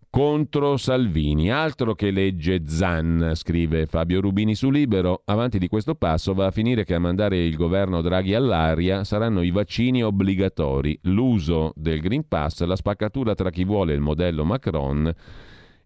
[0.10, 1.52] contro Salvini.
[1.52, 5.22] Altro che legge Zan, scrive Fabio Rubini su Libero.
[5.26, 9.44] Avanti di questo passo va a finire che a mandare il governo Draghi all'aria saranno
[9.44, 15.14] i vaccini obbligatori, l'uso del Green Pass, la spaccatura tra chi vuole il modello Macron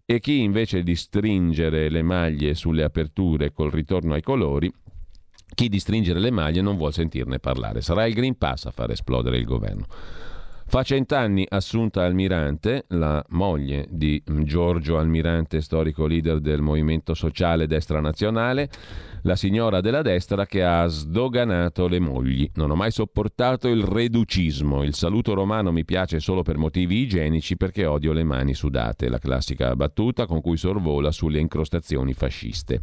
[0.04, 4.72] e chi invece di stringere le maglie sulle aperture col ritorno ai colori,
[5.54, 7.82] chi di stringere le maglie non vuol sentirne parlare.
[7.82, 9.86] Sarà il Green Pass a far esplodere il governo.
[10.72, 18.00] Fa cent'anni Assunta Almirante, la moglie di Giorgio Almirante, storico leader del movimento sociale destra
[18.00, 18.70] nazionale,
[19.24, 22.50] la signora della destra che ha sdoganato le mogli.
[22.54, 24.82] Non ho mai sopportato il reducismo.
[24.82, 29.18] Il saluto romano mi piace solo per motivi igienici perché odio le mani sudate, la
[29.18, 32.80] classica battuta con cui sorvola sulle incrostazioni fasciste.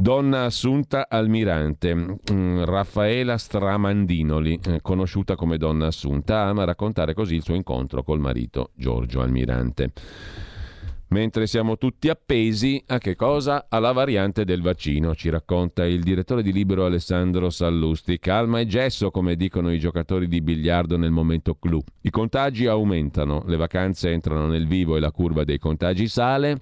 [0.00, 7.42] Donna assunta almirante, mm, Raffaela Stramandinoli, eh, conosciuta come donna assunta, ama raccontare così il
[7.42, 9.92] suo incontro col marito Giorgio Almirante.
[11.08, 13.66] Mentre siamo tutti appesi a che cosa?
[13.68, 18.18] Alla variante del vaccino, ci racconta il direttore di Libero Alessandro Sallusti.
[18.18, 21.82] Calma e gesso, come dicono i giocatori di biliardo nel momento clou.
[22.02, 26.58] I contagi aumentano, le vacanze entrano nel vivo e la curva dei contagi sale.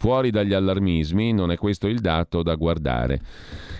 [0.00, 3.20] Fuori dagli allarmismi non è questo il dato da guardare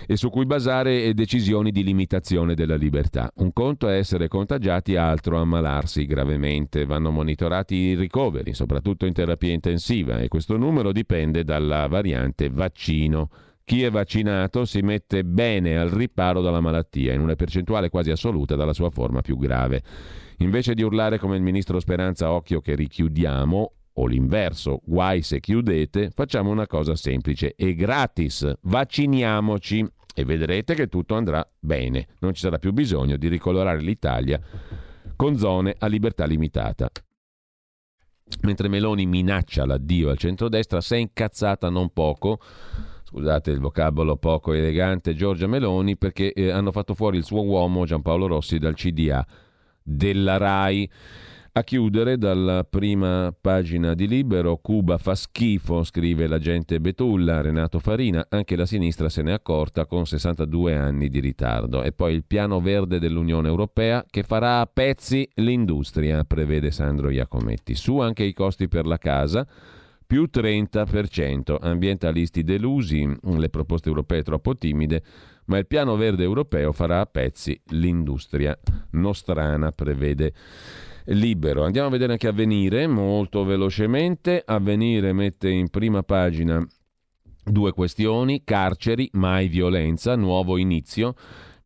[0.05, 3.31] e su cui basare decisioni di limitazione della libertà.
[3.37, 6.85] Un conto è essere contagiati, altro ammalarsi gravemente.
[6.85, 13.27] Vanno monitorati i ricoveri, soprattutto in terapia intensiva, e questo numero dipende dalla variante vaccino
[13.63, 18.55] Chi è vaccinato si mette bene al riparo dalla malattia, in una percentuale quasi assoluta
[18.55, 19.81] dalla sua forma più grave.
[20.37, 26.11] Invece di urlare come il ministro Speranza, occhio che richiudiamo, o l'inverso, guai se chiudete,
[26.11, 32.07] facciamo una cosa semplice e gratis, vacciniamoci e vedrete che tutto andrà bene.
[32.19, 34.39] Non ci sarà più bisogno di ricolorare l'Italia
[35.15, 36.89] con zone a libertà limitata.
[38.43, 42.39] Mentre Meloni minaccia l'addio al centrodestra, si è incazzata non poco
[43.11, 47.83] scusate il vocabolo poco elegante, Giorgia Meloni, perché eh, hanno fatto fuori il suo uomo
[47.83, 49.25] Giampaolo Rossi dal CDA
[49.83, 50.89] della RAI.
[51.53, 58.25] A chiudere dalla prima pagina di Libero, Cuba fa schifo, scrive l'agente Betulla, Renato Farina,
[58.29, 61.83] anche la sinistra se n'è accorta con 62 anni di ritardo.
[61.83, 67.75] E poi il piano verde dell'Unione Europea che farà a pezzi l'industria, prevede Sandro Iacometti.
[67.75, 69.45] Su anche i costi per la casa,
[70.07, 71.57] più 30%.
[71.59, 75.03] Ambientalisti delusi, le proposte europee troppo timide,
[75.47, 78.57] ma il piano verde europeo farà a pezzi l'industria
[78.91, 80.31] nostrana, prevede
[81.05, 81.63] libero.
[81.63, 84.41] Andiamo a vedere anche Avvenire molto velocemente.
[84.45, 86.65] Avvenire mette in prima pagina
[87.43, 91.15] due questioni, carceri, mai violenza, nuovo inizio.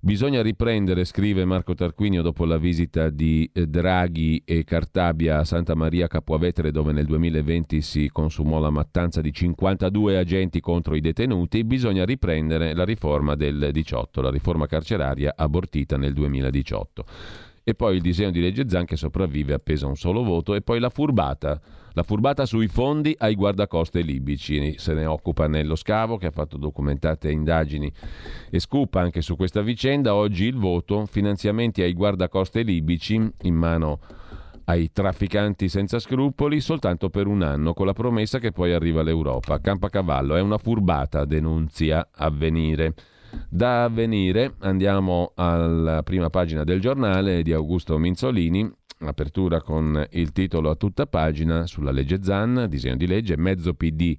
[0.05, 5.73] Bisogna riprendere, scrive Marco Tarquinio dopo la visita di eh, Draghi e Cartabia a Santa
[5.73, 11.63] Maria Capuavetere dove nel 2020 si consumò la mattanza di 52 agenti contro i detenuti,
[11.63, 17.05] bisogna riprendere la riforma del 18, la riforma carceraria abortita nel 2018
[17.67, 20.61] e poi il disegno di legge Zan che sopravvive appesa a un solo voto e
[20.61, 21.59] poi la furbata,
[21.93, 26.57] la furbata sui fondi ai guardacoste libici, se ne occupa Nello Scavo che ha fatto
[26.57, 27.91] documentate indagini
[28.51, 33.99] e scupa anche su questa vicenda, oggi il voto, finanziamenti ai guardacoste libici in mano
[34.65, 39.59] ai trafficanti senza scrupoli soltanto per un anno, con la promessa che poi arriva l'Europa.
[39.59, 42.93] Campacavallo è una furbata, denunzia avvenire.
[43.49, 48.69] Da avvenire andiamo alla prima pagina del giornale di Augusto Minzolini,
[48.99, 54.17] apertura con il titolo a tutta pagina sulla legge Zan, disegno di legge, mezzo PD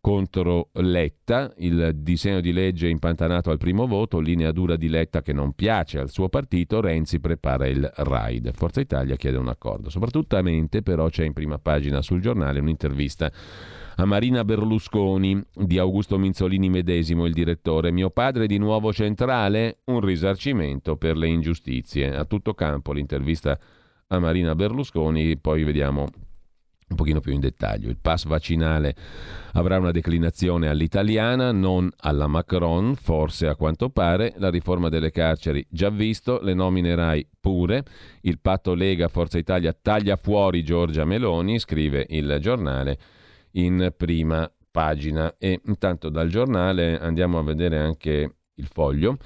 [0.00, 5.32] contro Letta, il disegno di legge impantanato al primo voto, linea dura di Letta che
[5.32, 8.52] non piace al suo partito, Renzi prepara il raid.
[8.52, 9.90] Forza Italia chiede un accordo.
[9.90, 13.30] Soprattutto a mente però c'è in prima pagina sul giornale un'intervista
[14.00, 17.90] a Marina Berlusconi di Augusto Minzolini medesimo, il direttore.
[17.90, 22.14] Mio padre di nuovo centrale, un risarcimento per le ingiustizie.
[22.14, 23.58] A tutto campo l'intervista
[24.06, 26.06] a Marina Berlusconi, poi vediamo
[26.90, 27.88] un pochino più in dettaglio.
[27.88, 28.94] Il pass vaccinale
[29.54, 35.66] avrà una declinazione all'italiana, non alla Macron, forse a quanto pare, la riforma delle carceri
[35.68, 37.82] già visto, le nomine RAI pure,
[38.22, 43.16] il patto Lega Forza Italia taglia fuori Giorgia Meloni, scrive il giornale
[43.64, 45.34] in prima pagina.
[45.38, 49.16] E intanto dal giornale andiamo a vedere anche il foglio.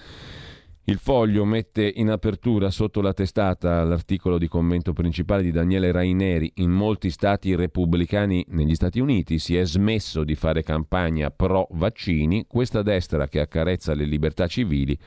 [0.85, 6.51] Il foglio mette in apertura sotto la testata l'articolo di commento principale di Daniele Raineri.
[6.57, 12.47] In molti stati repubblicani negli Stati Uniti si è smesso di fare campagna pro vaccini.
[12.49, 14.99] Questa destra che accarezza le libertà civili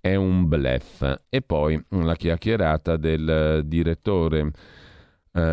[0.00, 1.20] è un blef.
[1.28, 4.50] E poi la chiacchierata del direttore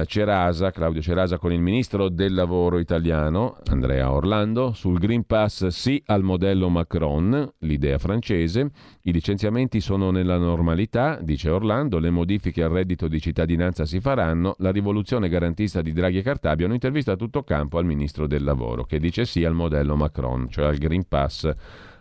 [0.06, 6.02] Cerasa, Claudio Cerasa con il ministro del lavoro italiano Andrea Orlando sul Green Pass sì
[6.08, 8.72] al modello Macron, l'idea francese,
[9.04, 14.56] i licenziamenti sono nella normalità, dice Orlando, le modifiche al reddito di cittadinanza si faranno,
[14.60, 18.44] la rivoluzione garantista di Draghi e Cartabia hanno intervista a tutto campo al ministro del
[18.44, 21.54] lavoro che dice sì al modello Macron, cioè al Green Pass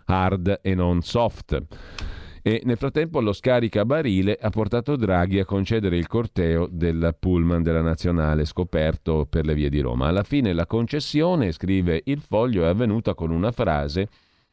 [0.05, 1.61] hard e non soft.
[2.47, 7.63] E nel frattempo lo scarica barile ha portato Draghi a concedere il corteo del pullman
[7.63, 10.09] della nazionale scoperto per le vie di Roma.
[10.09, 14.09] Alla fine la concessione, scrive il foglio, è avvenuta con una frase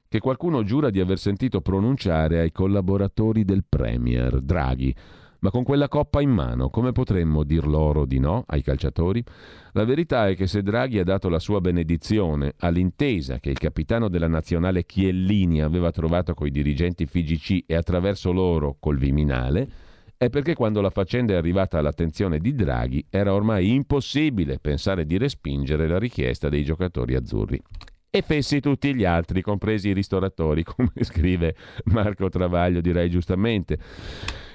[0.09, 4.95] che qualcuno giura di aver sentito pronunciare ai collaboratori del Premier Draghi.
[5.43, 9.25] Ma con quella coppa in mano, come potremmo dir loro di no ai calciatori?
[9.73, 14.09] La verità è che se Draghi ha dato la sua benedizione all'intesa che il capitano
[14.09, 19.69] della nazionale Chiellini aveva trovato coi dirigenti FIGC e attraverso loro col Viminale,
[20.17, 25.19] è perché quando la faccenda è arrivata all'attenzione di Draghi era ormai impossibile pensare di
[25.19, 27.61] respingere la richiesta dei giocatori azzurri.
[28.09, 33.79] E fessi tutti gli altri, compresi i ristoratori, come scrive Marco Travaglio, direi giustamente.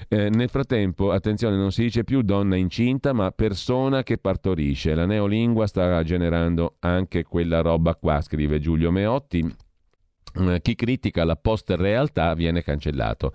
[0.09, 4.95] Eh, nel frattempo, attenzione, non si dice più donna incinta, ma persona che partorisce.
[4.95, 9.55] La neolingua sta generando anche quella roba qua, scrive Giulio Meotti.
[10.39, 13.31] Eh, chi critica la post-realtà viene cancellato.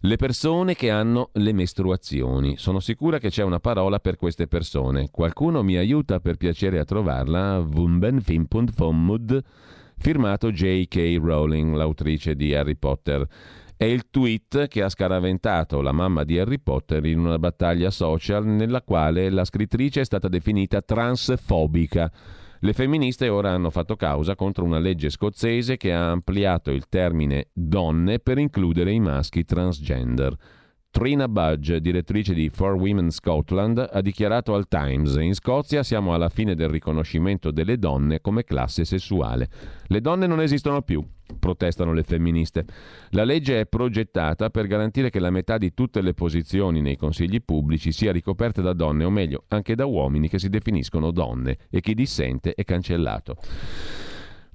[0.00, 2.56] Le persone che hanno le mestruazioni.
[2.56, 5.10] Sono sicura che c'è una parola per queste persone.
[5.10, 7.64] Qualcuno mi aiuta per piacere a trovarla?
[9.98, 11.18] Firmato J.K.
[11.20, 13.26] Rowling, l'autrice di Harry Potter.
[13.78, 18.46] È il tweet che ha scaraventato la mamma di Harry Potter in una battaglia social
[18.46, 22.10] nella quale la scrittrice è stata definita transfobica.
[22.60, 27.48] Le femministe ora hanno fatto causa contro una legge scozzese che ha ampliato il termine
[27.52, 30.34] donne per includere i maschi transgender.
[30.96, 36.30] Trina Budge, direttrice di For Women Scotland, ha dichiarato al Times: In Scozia siamo alla
[36.30, 39.46] fine del riconoscimento delle donne come classe sessuale.
[39.88, 41.06] Le donne non esistono più,
[41.38, 42.64] protestano le femministe.
[43.10, 47.42] La legge è progettata per garantire che la metà di tutte le posizioni nei consigli
[47.44, 51.82] pubblici sia ricoperta da donne, o meglio, anche da uomini che si definiscono donne, e
[51.82, 53.36] chi dissente è cancellato.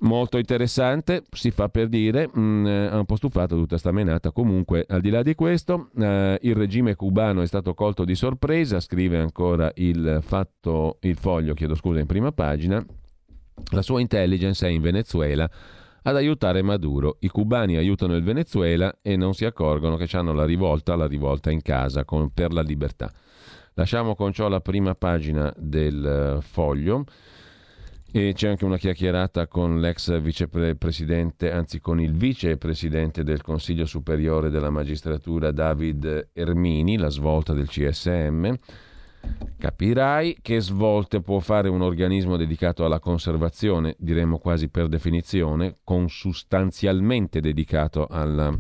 [0.04, 4.32] Molto interessante, si fa per dire, mh, mm, eh, un po' stufato tutta sta menata.
[4.32, 8.80] Comunque, al di là di questo, eh, il regime cubano è stato colto di sorpresa,
[8.80, 12.84] scrive ancora il, fatto, il foglio, chiedo scusa, in prima pagina.
[13.74, 15.47] La sua intelligence è in Venezuela
[16.02, 17.18] ad aiutare Maduro.
[17.20, 21.52] I cubani aiutano il Venezuela e non si accorgono che hanno la rivolta, la rivolta
[21.52, 23.12] in casa con, per la libertà.
[23.76, 27.06] Lasciamo con ciò la prima pagina del uh, foglio.
[28.14, 34.49] E c'è anche una chiacchierata con l'ex vicepresidente, anzi con il vicepresidente del Consiglio Superiore
[34.49, 38.53] della Magistratura David Ermini, la svolta del CSM.
[39.57, 47.39] Capirai che svolte può fare un organismo dedicato alla conservazione, diremmo quasi per definizione, consustanzialmente
[47.39, 48.53] dedicato alla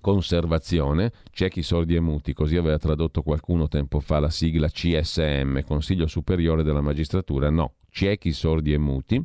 [0.00, 6.06] conservazione, ciechi sordi e muti, così aveva tradotto qualcuno tempo fa la sigla CSM, Consiglio
[6.06, 9.22] Superiore della Magistratura, no, ciechi, sordi e muti.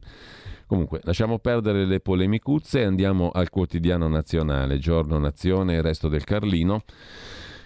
[0.67, 6.23] Comunque, lasciamo perdere le polemicuzze e andiamo al quotidiano nazionale, Giorno Nazione e Resto del
[6.23, 6.83] Carlino.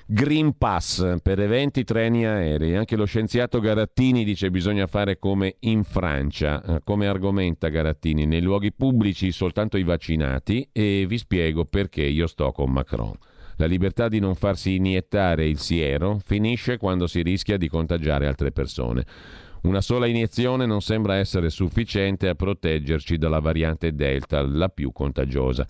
[0.05, 2.75] Green Pass per eventi, treni aerei.
[2.75, 6.63] Anche lo scienziato Garattini dice che bisogna fare come in Francia.
[6.63, 8.25] Eh, come argomenta Garattini?
[8.25, 13.17] Nei luoghi pubblici soltanto i vaccinati e vi spiego perché io sto con Macron.
[13.57, 18.51] La libertà di non farsi iniettare il siero finisce quando si rischia di contagiare altre
[18.51, 19.05] persone.
[19.63, 25.65] Una sola iniezione non sembra essere sufficiente a proteggerci dalla variante Delta, la più contagiosa.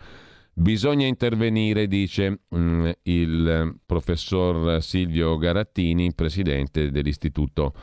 [0.51, 7.73] Bisogna intervenire, dice mm, il professor Silvio Garattini, presidente dell'Istituto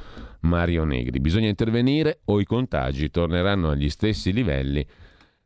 [0.40, 1.20] Mario Negri.
[1.20, 4.84] Bisogna intervenire o i contagi torneranno agli stessi livelli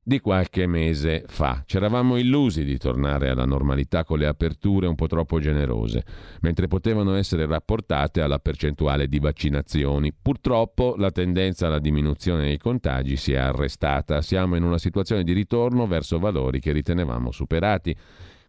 [0.06, 1.62] di qualche mese fa.
[1.64, 6.04] C'eravamo illusi di tornare alla normalità con le aperture un po' troppo generose,
[6.42, 10.12] mentre potevano essere rapportate alla percentuale di vaccinazioni.
[10.12, 14.20] Purtroppo la tendenza alla diminuzione dei contagi si è arrestata.
[14.20, 17.96] Siamo in una situazione di ritorno verso valori che ritenevamo superati.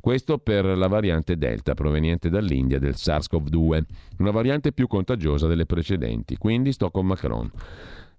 [0.01, 3.81] Questo per la variante Delta proveniente dall'India del SARS-CoV-2,
[4.19, 6.37] una variante più contagiosa delle precedenti.
[6.37, 7.49] Quindi sto con Macron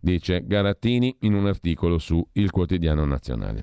[0.06, 3.60] dice Garattini in un articolo su Il Quotidiano Nazionale.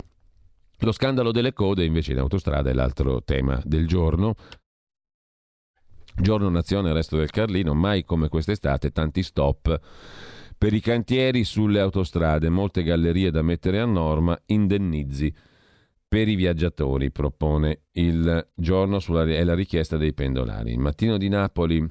[0.80, 4.36] Lo scandalo delle code invece in autostrada è l'altro tema del giorno.
[6.14, 9.80] Giorno Nazione, resto del Carlino, mai come quest'estate tanti stop
[10.58, 15.34] per i cantieri sulle autostrade, molte gallerie da mettere a norma, indennizi
[16.14, 20.72] per i viaggiatori, propone il giorno sulla, è la richiesta dei pendolari.
[20.72, 21.84] Il mattino di Napoli,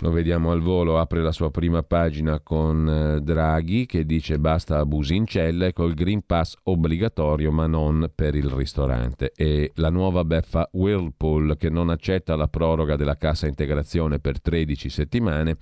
[0.00, 4.78] lo vediamo al volo, apre la sua prima pagina con eh, Draghi che dice basta
[4.78, 9.30] abusi in cella e col Green Pass obbligatorio ma non per il ristorante.
[9.32, 14.88] E la nuova beffa Whirlpool che non accetta la proroga della cassa integrazione per 13
[14.88, 15.56] settimane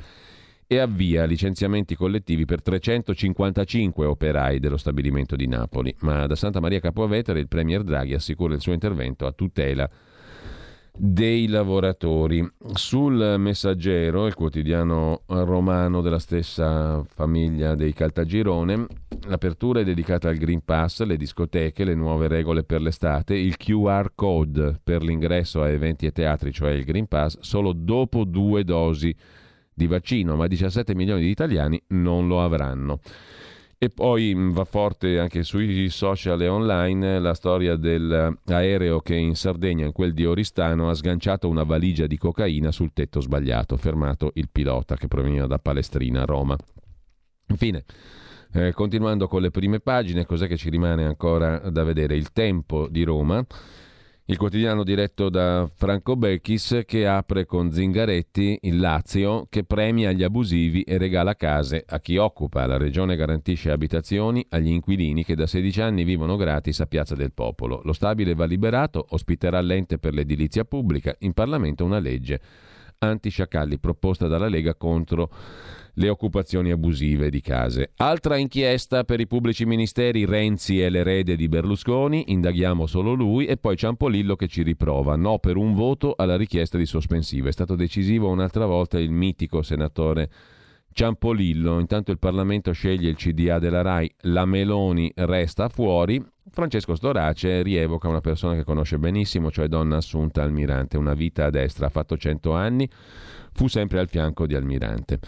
[0.73, 5.93] e avvia licenziamenti collettivi per 355 operai dello stabilimento di Napoli.
[6.03, 9.91] Ma da Santa Maria Capovetere il Premier Draghi assicura il suo intervento a tutela
[10.97, 12.49] dei lavoratori.
[12.73, 18.87] Sul Messaggero, il quotidiano romano della stessa famiglia dei Caltagirone,
[19.27, 24.13] l'apertura è dedicata al Green Pass, le discoteche, le nuove regole per l'estate, il QR
[24.15, 29.13] code per l'ingresso a eventi e teatri, cioè il Green Pass, solo dopo due dosi
[29.81, 33.01] di vaccino, ma 17 milioni di italiani non lo avranno.
[33.79, 39.35] E poi mm, va forte anche sui social e online la storia dell'aereo che in
[39.35, 44.33] Sardegna, in quel di Oristano, ha sganciato una valigia di cocaina sul tetto sbagliato, fermato
[44.35, 46.55] il pilota che proveniva da Palestrina, Roma.
[47.49, 47.85] Infine,
[48.53, 52.17] eh, continuando con le prime pagine, cos'è che ci rimane ancora da vedere?
[52.17, 53.43] Il tempo di Roma
[54.31, 60.23] il quotidiano diretto da Franco Becchis che apre con Zingaretti il Lazio che premia gli
[60.23, 62.65] abusivi e regala case a chi occupa.
[62.65, 67.33] La regione garantisce abitazioni agli inquilini che da 16 anni vivono gratis a Piazza del
[67.33, 67.81] Popolo.
[67.83, 72.41] Lo stabile va liberato, ospiterà l'ente per l'edilizia pubblica, in Parlamento una legge
[72.99, 75.29] anti-sciacalli proposta dalla Lega contro
[76.01, 77.93] le occupazioni abusive di case.
[77.97, 83.59] Altra inchiesta per i pubblici ministeri, Renzi è l'erede di Berlusconi, indaghiamo solo lui e
[83.59, 87.51] poi Ciampolillo che ci riprova, no per un voto alla richiesta di sospensiva.
[87.51, 90.31] È stato decisivo un'altra volta il mitico senatore
[90.93, 96.21] Ciampolillo, intanto il Parlamento sceglie il CDA della RAI, la Meloni resta fuori,
[96.53, 101.51] Francesco Storace rievoca una persona che conosce benissimo, cioè donna Assunta Almirante, una vita a
[101.51, 102.91] destra, ha fatto 100 anni,
[103.53, 105.21] fu sempre al fianco di Almirante.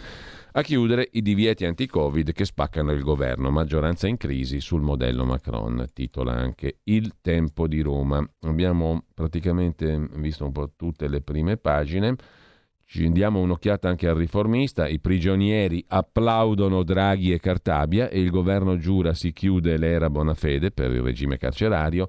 [0.55, 5.87] A chiudere i divieti anti-Covid che spaccano il governo, maggioranza in crisi sul modello Macron,
[5.93, 8.23] titola anche Il Tempo di Roma.
[8.41, 12.15] Abbiamo praticamente visto un po' tutte le prime pagine.
[12.93, 18.77] Ci diamo un'occhiata anche al riformista, i prigionieri applaudono Draghi e Cartabia e il governo
[18.77, 22.07] giura si chiude l'era Bonafede per il regime carcerario.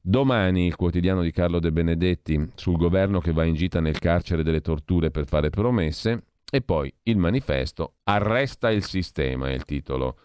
[0.00, 4.42] Domani il quotidiano di Carlo De Benedetti sul governo che va in gita nel carcere
[4.42, 10.16] delle torture per fare promesse e poi il manifesto Arresta il sistema è il titolo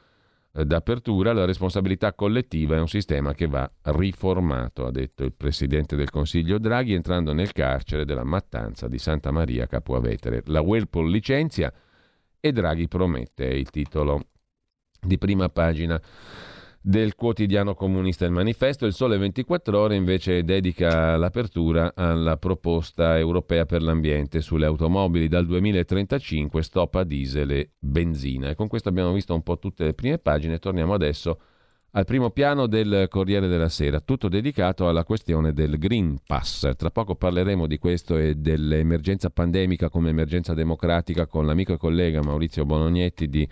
[0.51, 1.33] d'apertura.
[1.33, 6.59] La responsabilità collettiva è un sistema che va riformato, ha detto il presidente del Consiglio
[6.59, 10.43] Draghi entrando nel carcere della mattanza di Santa Maria Capuavetere.
[10.45, 11.71] La Whirlpool licenzia
[12.39, 14.27] e Draghi promette, è il titolo
[14.99, 15.99] di prima pagina
[16.81, 18.85] del quotidiano comunista Il Manifesto.
[18.85, 25.45] Il Sole 24 Ore invece dedica l'apertura alla proposta europea per l'ambiente sulle automobili dal
[25.45, 28.49] 2035 stop a diesel e benzina.
[28.49, 30.57] E con questo abbiamo visto un po' tutte le prime pagine.
[30.57, 31.39] Torniamo adesso
[31.93, 36.71] al primo piano del Corriere della Sera, tutto dedicato alla questione del Green Pass.
[36.77, 42.23] Tra poco parleremo di questo e dell'emergenza pandemica come emergenza democratica con l'amico e collega
[42.23, 43.47] Maurizio Bonognetti di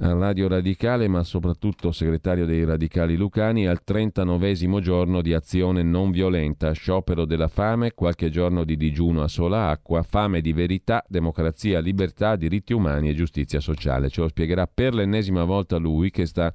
[0.00, 6.70] Radio Radicale, ma soprattutto segretario dei Radicali Lucani, al 39 giorno di azione non violenta,
[6.70, 12.36] sciopero della fame, qualche giorno di digiuno a sola acqua, fame di verità, democrazia, libertà,
[12.36, 14.08] diritti umani e giustizia sociale.
[14.08, 16.52] Ce lo spiegherà per l'ennesima volta lui che sta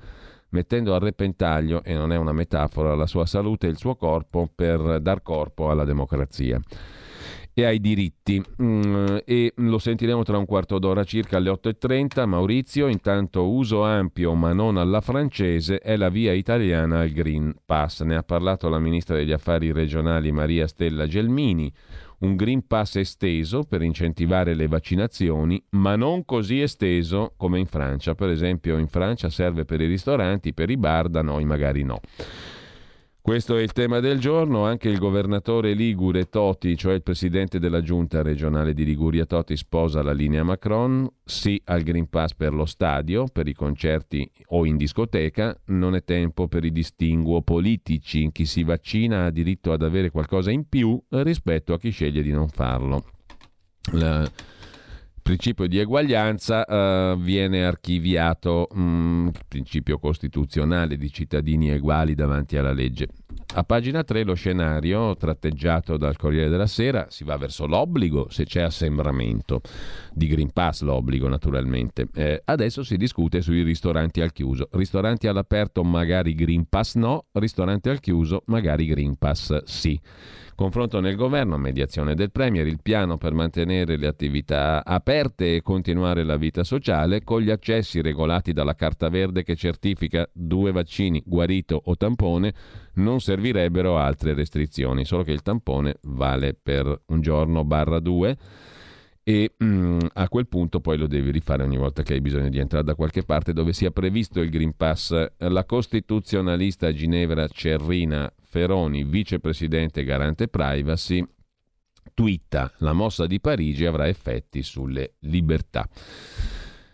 [0.52, 4.50] mettendo a repentaglio, e non è una metafora, la sua salute e il suo corpo
[4.56, 6.62] per dar corpo alla democrazia
[7.54, 8.44] e ai diritti.
[8.62, 12.26] Mm, e lo sentiremo tra un quarto d'ora circa alle 8.30.
[12.26, 18.02] Maurizio, intanto uso ampio ma non alla francese è la via italiana al Green Pass.
[18.02, 21.72] Ne ha parlato la ministra degli affari regionali Maria Stella Gelmini.
[22.20, 28.16] Un Green Pass esteso per incentivare le vaccinazioni, ma non così esteso come in Francia.
[28.16, 32.00] Per esempio in Francia serve per i ristoranti, per i bar, da noi magari no.
[33.24, 37.80] Questo è il tema del giorno, anche il governatore Ligure Toti, cioè il presidente della
[37.80, 42.66] giunta regionale di Liguria Toti, sposa la linea Macron, sì al Green Pass per lo
[42.66, 48.46] stadio, per i concerti o in discoteca, non è tempo per i distinguo politici, chi
[48.46, 52.50] si vaccina ha diritto ad avere qualcosa in più rispetto a chi sceglie di non
[52.50, 53.06] farlo.
[53.94, 54.30] La
[55.24, 63.08] principio di eguaglianza uh, viene archiviato, um, principio costituzionale di cittadini eguali davanti alla legge.
[63.56, 68.46] A pagina 3 lo scenario tratteggiato dal Corriere della Sera si va verso l'obbligo se
[68.46, 69.62] c'è assembramento
[70.12, 72.08] di Green Pass, l'obbligo naturalmente.
[72.14, 74.68] Eh, adesso si discute sui ristoranti al chiuso.
[74.72, 80.00] Ristoranti all'aperto magari Green Pass no, ristoranti al chiuso magari Green Pass sì.
[80.56, 86.24] Confronto nel governo, mediazione del Premier, il piano per mantenere le attività aperte e continuare
[86.24, 91.82] la vita sociale con gli accessi regolati dalla carta verde che certifica due vaccini, guarito
[91.86, 92.54] o tampone,
[92.96, 98.38] non servirebbero altre restrizioni, solo che il tampone vale per un giorno barra due
[99.24, 102.60] e mm, a quel punto poi lo devi rifare ogni volta che hai bisogno di
[102.60, 105.32] entrare da qualche parte dove sia previsto il Green Pass.
[105.38, 111.26] La costituzionalista Ginevra Cerrina Feroni, vicepresidente garante privacy,
[112.14, 115.90] twitta la mossa di Parigi avrà effetti sulle libertà.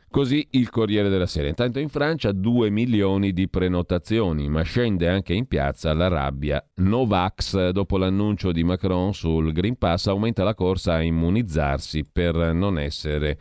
[0.10, 1.50] Così il Corriere della Sera.
[1.50, 6.66] Intanto in Francia 2 milioni di prenotazioni, ma scende anche in piazza la rabbia.
[6.76, 12.80] Novax, dopo l'annuncio di Macron sul Green Pass, aumenta la corsa a immunizzarsi per non
[12.80, 13.38] essere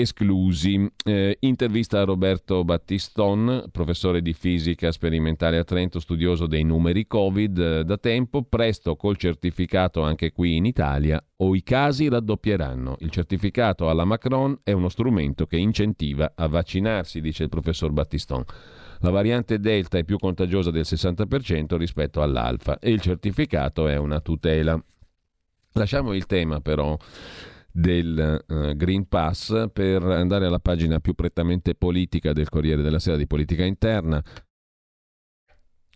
[0.00, 0.90] esclusi.
[1.04, 7.58] Eh, intervista a Roberto Battiston, professore di fisica sperimentale a Trento, studioso dei numeri Covid
[7.58, 12.96] eh, da tempo, presto col certificato anche qui in Italia o i casi raddoppieranno.
[13.00, 18.44] Il certificato alla Macron è uno strumento che incentiva a vaccinarsi, dice il professor Battiston.
[19.00, 24.20] La variante Delta è più contagiosa del 60% rispetto all'Alfa e il certificato è una
[24.20, 24.78] tutela.
[25.72, 26.96] Lasciamo il tema però
[27.76, 33.18] del uh, Green Pass per andare alla pagina più prettamente politica del Corriere della Sera
[33.18, 34.22] di politica interna.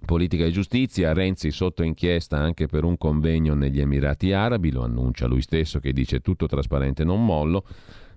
[0.04, 5.26] Politica e giustizia, Renzi sotto inchiesta anche per un convegno negli Emirati Arabi, lo annuncia
[5.26, 7.64] lui stesso che dice tutto trasparente non mollo,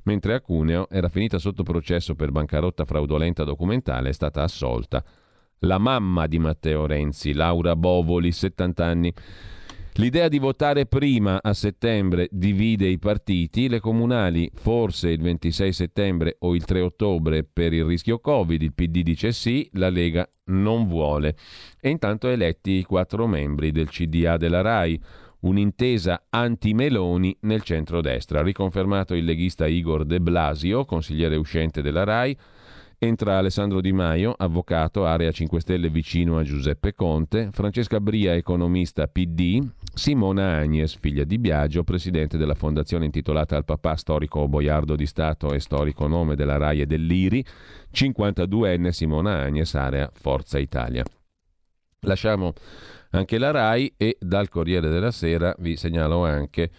[0.04, 5.04] mentre a Cuneo era finita sotto processo per bancarotta fraudolenta documentale, è stata assolta
[5.60, 9.14] la mamma di Matteo Renzi, Laura Bovoli, 70 anni.
[9.98, 16.38] L'idea di votare prima a settembre divide i partiti, le comunali forse il 26 settembre
[16.40, 20.88] o il 3 ottobre per il rischio Covid, il PD dice sì, la Lega non
[20.88, 21.36] vuole.
[21.80, 25.00] E intanto eletti i quattro membri del CDA della RAI,
[25.42, 28.42] un'intesa anti-Meloni nel centro-destra.
[28.42, 32.36] Riconfermato il leghista Igor De Blasio, consigliere uscente della RAI,
[33.04, 39.08] Entra Alessandro Di Maio, avvocato, area 5 Stelle vicino a Giuseppe Conte, Francesca Bria, economista
[39.08, 39.60] PD,
[39.94, 45.52] Simona Agnes, figlia di Biagio, presidente della fondazione intitolata al papà, storico boiardo di Stato
[45.52, 47.46] e storico nome della RAI e dell'IRI,
[47.94, 51.04] 52enne Simona Agnes, area Forza Italia.
[52.06, 52.54] Lasciamo
[53.10, 56.72] anche la RAI e dal Corriere della Sera vi segnalo anche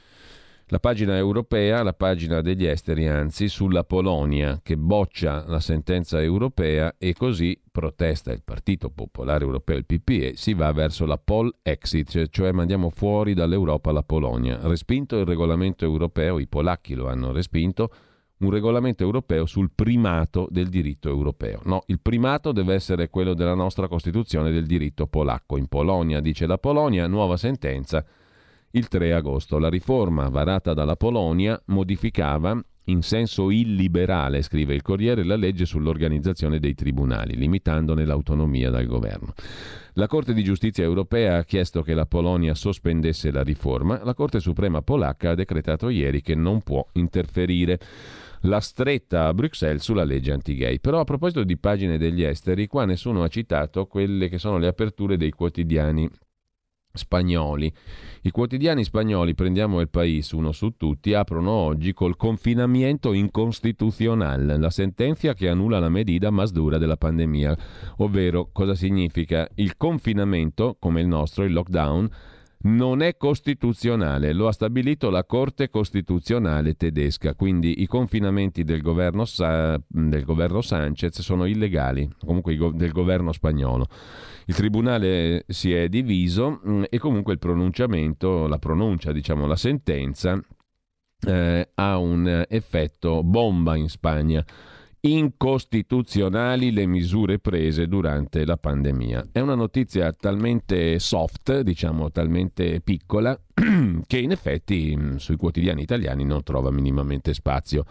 [0.68, 6.94] la pagina europea, la pagina degli esteri, anzi, sulla Polonia che boccia la sentenza europea
[6.96, 12.28] e così protesta il Partito Popolare Europeo, il PPE, si va verso la Pol Exit,
[12.28, 14.58] cioè mandiamo fuori dall'Europa la Polonia.
[14.62, 17.90] Respinto il regolamento europeo, i polacchi lo hanno respinto,
[18.38, 21.60] un regolamento europeo sul primato del diritto europeo.
[21.64, 25.58] No, il primato deve essere quello della nostra Costituzione del diritto polacco.
[25.58, 28.04] In Polonia, dice la Polonia, nuova sentenza
[28.74, 29.58] il 3 agosto.
[29.58, 36.58] La riforma varata dalla Polonia modificava in senso illiberale, scrive il Corriere, la legge sull'organizzazione
[36.58, 39.32] dei tribunali, limitandone l'autonomia dal governo.
[39.94, 44.40] La Corte di giustizia europea ha chiesto che la Polonia sospendesse la riforma, la Corte
[44.40, 47.78] Suprema polacca ha decretato ieri che non può interferire
[48.42, 50.78] la stretta a Bruxelles sulla legge anti-gay.
[50.78, 54.66] Però a proposito di pagine degli esteri, qua nessuno ha citato quelle che sono le
[54.66, 56.10] aperture dei quotidiani
[56.94, 57.70] spagnoli.
[58.22, 64.70] I quotidiani spagnoli, prendiamo il País uno su tutti, aprono oggi col confinamiento incostituzionale, la
[64.70, 67.56] sentenza che annulla la medida más dura della pandemia,
[67.98, 69.48] ovvero cosa significa?
[69.56, 72.08] Il confinamento, come il nostro, il lockdown,
[72.64, 79.26] non è costituzionale, lo ha stabilito la Corte Costituzionale tedesca, quindi i confinamenti del governo,
[79.26, 83.86] Sa- del governo Sanchez sono illegali, comunque del governo spagnolo.
[84.46, 90.38] Il tribunale si è diviso mm, e comunque il pronunciamento, la pronuncia, diciamo la sentenza,
[91.26, 94.44] eh, ha un effetto bomba in Spagna
[95.04, 99.28] incostituzionali le misure prese durante la pandemia.
[99.32, 103.38] È una notizia talmente soft, diciamo talmente piccola,
[104.06, 107.84] che in effetti mm, sui quotidiani italiani non trova minimamente spazio.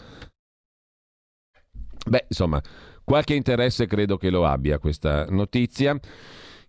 [2.05, 2.61] Beh, insomma,
[3.03, 5.97] qualche interesse credo che lo abbia questa notizia.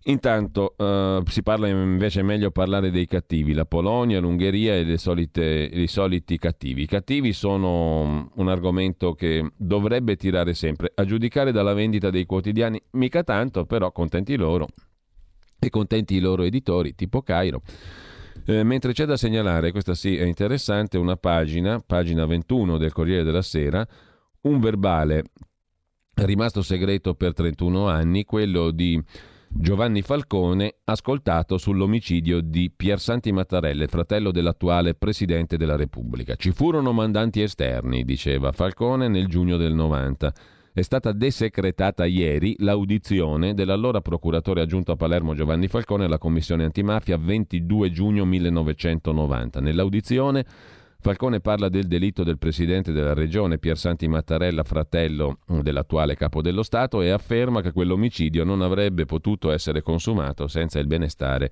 [0.07, 5.87] Intanto uh, si parla invece meglio parlare dei cattivi, la Polonia, l'Ungheria e solite, i
[5.87, 6.83] soliti cattivi.
[6.83, 10.91] I cattivi sono un argomento che dovrebbe tirare sempre.
[10.93, 14.67] A giudicare dalla vendita dei quotidiani, mica tanto, però contenti loro
[15.59, 17.63] e contenti i loro editori, tipo Cairo.
[18.45, 23.23] Eh, mentre c'è da segnalare, questa sì è interessante, una pagina, pagina 21 del Corriere
[23.23, 23.83] della Sera,
[24.41, 25.23] un verbale
[26.13, 29.01] rimasto segreto per 31 anni, quello di
[29.57, 36.35] Giovanni Falcone, ascoltato sull'omicidio di Piersanti Mattarella, fratello dell'attuale Presidente della Repubblica.
[36.35, 40.33] Ci furono mandanti esterni, diceva Falcone nel giugno del 90.
[40.73, 47.17] È stata desecretata ieri l'audizione dell'allora procuratore aggiunto a Palermo Giovanni Falcone alla Commissione antimafia
[47.17, 49.61] 22 giugno 1990.
[49.61, 50.45] Nell'audizione
[51.05, 57.03] Falcone parla del delitto del presidente della regione Piersanti Mattarella, fratello dell'attuale capo dello Stato,
[57.03, 61.51] e afferma che quell'omicidio non avrebbe potuto essere consumato senza il benestare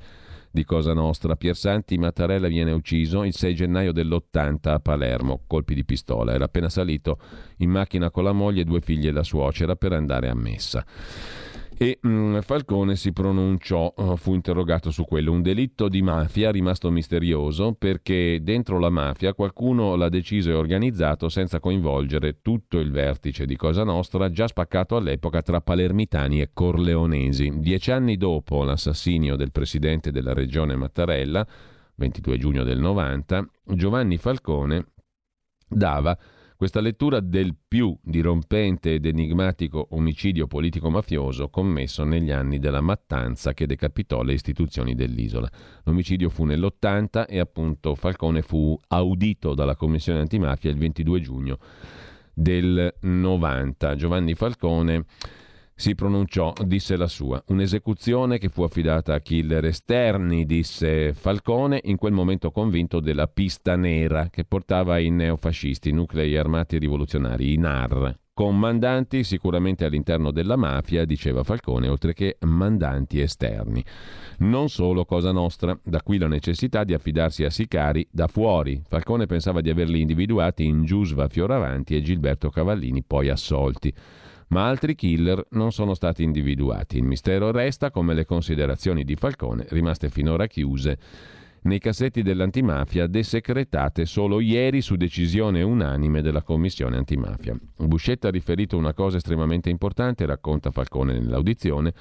[0.49, 1.36] di Cosa Nostra.
[1.36, 6.34] Piersanti Mattarella viene ucciso il 6 gennaio dell'80 a Palermo, colpi di pistola.
[6.34, 7.20] Era appena salito
[7.58, 10.84] in macchina con la moglie due figlie e la suocera per andare a messa
[11.78, 15.32] e mh, mm, Falcone si pronunciò, uh, fu interrogato su quello.
[15.32, 21.30] Un delitto di mafia rimasto misterioso perché dentro la mafia qualcuno l'ha deciso e organizzato
[21.30, 27.51] senza coinvolgere tutto il vertice di Cosa Nostra, già spaccato all'epoca tra palermitani e corleonesi.
[27.59, 31.45] Dieci anni dopo l'assassinio del presidente della regione Mattarella,
[31.95, 34.88] 22 giugno del 90, Giovanni Falcone
[35.67, 36.17] dava
[36.64, 43.66] questa lettura del più dirompente ed enigmatico omicidio politico-mafioso commesso negli anni della mattanza che
[43.66, 45.51] decapitò le istituzioni dell'isola.
[45.84, 51.57] L'omicidio fu nell'80 e appunto Falcone fu audito dalla Commissione antimafia il 22 giugno
[52.34, 53.95] del 90.
[53.95, 55.03] Giovanni Falcone
[55.76, 57.43] si pronunciò, disse la sua.
[57.47, 63.76] Un'esecuzione che fu affidata a killer esterni, disse Falcone, in quel momento convinto della pista
[63.76, 70.55] nera che portava i neofascisti, nuclei armati rivoluzionari, i NAR, con mandanti sicuramente all'interno della
[70.55, 73.84] mafia, diceva Falcone, oltre che mandanti esterni.
[74.39, 78.82] Non solo Cosa Nostra, da qui la necessità di affidarsi a sicari da fuori.
[78.88, 83.93] Falcone pensava di averli individuati in Giusva Fioravanti e Gilberto Cavallini, poi assolti
[84.49, 86.97] ma altri killer non sono stati individuati.
[86.97, 90.97] Il mistero resta come le considerazioni di Falcone, rimaste finora chiuse
[91.63, 97.57] nei cassetti dell'antimafia desecretate solo ieri su decisione unanime della Commissione antimafia.
[97.77, 101.93] Buscetta ha riferito una cosa estremamente importante, racconta Falcone nell'audizione,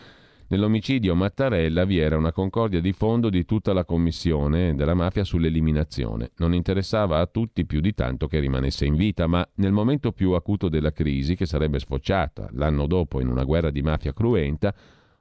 [0.52, 6.32] Nell'omicidio Mattarella vi era una concordia di fondo di tutta la commissione della mafia sull'eliminazione.
[6.36, 10.32] Non interessava a tutti più di tanto che rimanesse in vita, ma nel momento più
[10.32, 14.74] acuto della crisi, che sarebbe sfociata l'anno dopo in una guerra di mafia cruenta,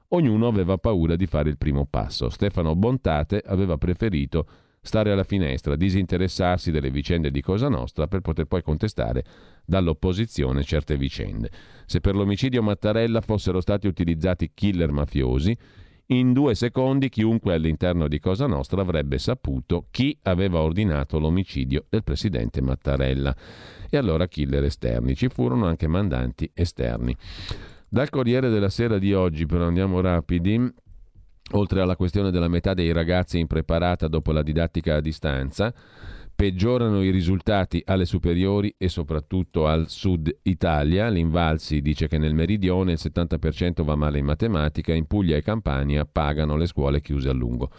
[0.08, 2.28] ognuno aveva paura di fare il primo passo.
[2.28, 4.46] Stefano Bontate aveva preferito
[4.84, 9.22] stare alla finestra, disinteressarsi delle vicende di Cosa Nostra per poter poi contestare
[9.64, 11.50] dall'opposizione certe vicende.
[11.86, 15.56] Se per l'omicidio Mattarella fossero stati utilizzati killer mafiosi,
[16.06, 22.02] in due secondi chiunque all'interno di Cosa Nostra avrebbe saputo chi aveva ordinato l'omicidio del
[22.02, 23.34] presidente Mattarella.
[23.88, 25.14] E allora killer esterni.
[25.14, 27.16] Ci furono anche mandanti esterni.
[27.88, 30.58] Dal Corriere della Sera di oggi, però andiamo rapidi,
[31.52, 35.74] oltre alla questione della metà dei ragazzi impreparata dopo la didattica a distanza,
[36.34, 41.08] peggiorano i risultati alle superiori e soprattutto al sud Italia.
[41.08, 46.04] L'Invalsi dice che nel meridione il 70% va male in matematica, in Puglia e Campania
[46.04, 47.70] pagano le scuole chiuse a lungo.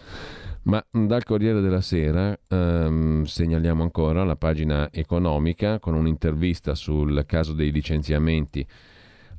[0.63, 7.51] Ma dal Corriere della Sera ehm, segnaliamo ancora la pagina economica con un'intervista sul caso
[7.51, 8.65] dei licenziamenti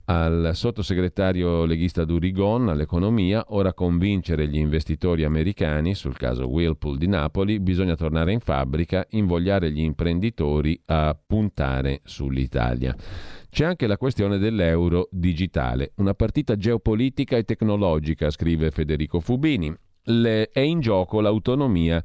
[0.07, 7.59] al sottosegretario leghista Durigon all'economia, ora convincere gli investitori americani, sul caso Whirlpool di Napoli,
[7.59, 12.94] bisogna tornare in fabbrica, invogliare gli imprenditori a puntare sull'Italia.
[13.48, 19.74] C'è anche la questione dell'euro digitale, una partita geopolitica e tecnologica, scrive Federico Fubini.
[20.07, 22.02] Le, è in gioco l'autonomia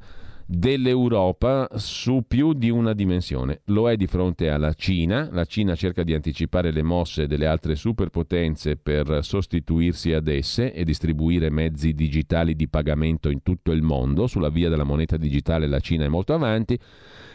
[0.52, 3.60] dell'Europa su più di una dimensione.
[3.66, 7.76] Lo è di fronte alla Cina, la Cina cerca di anticipare le mosse delle altre
[7.76, 14.26] superpotenze per sostituirsi ad esse e distribuire mezzi digitali di pagamento in tutto il mondo.
[14.26, 16.76] Sulla via della moneta digitale la Cina è molto avanti.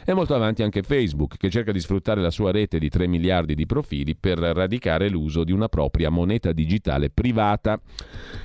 [0.05, 3.55] È molto avanti anche Facebook, che cerca di sfruttare la sua rete di 3 miliardi
[3.55, 7.81] di profili per radicare l'uso di una propria moneta digitale privata.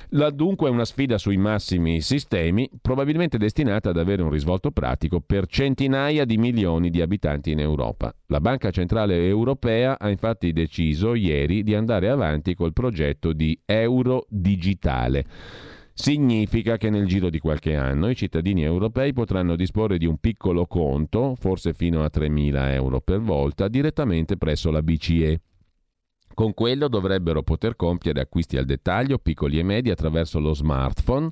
[0.09, 5.21] La dunque è una sfida sui massimi sistemi, probabilmente destinata ad avere un risvolto pratico
[5.21, 8.11] per centinaia di milioni di abitanti in Europa.
[8.25, 14.25] La Banca Centrale Europea ha infatti deciso ieri di andare avanti col progetto di euro
[14.29, 15.25] digitale
[15.93, 20.65] Significa che nel giro di qualche anno i cittadini europei potranno disporre di un piccolo
[20.65, 25.41] conto, forse fino a 3.000 euro per volta, direttamente presso la BCE.
[26.33, 31.29] Con quello dovrebbero poter compiere acquisti al dettaglio, piccoli e medi, attraverso lo smartphone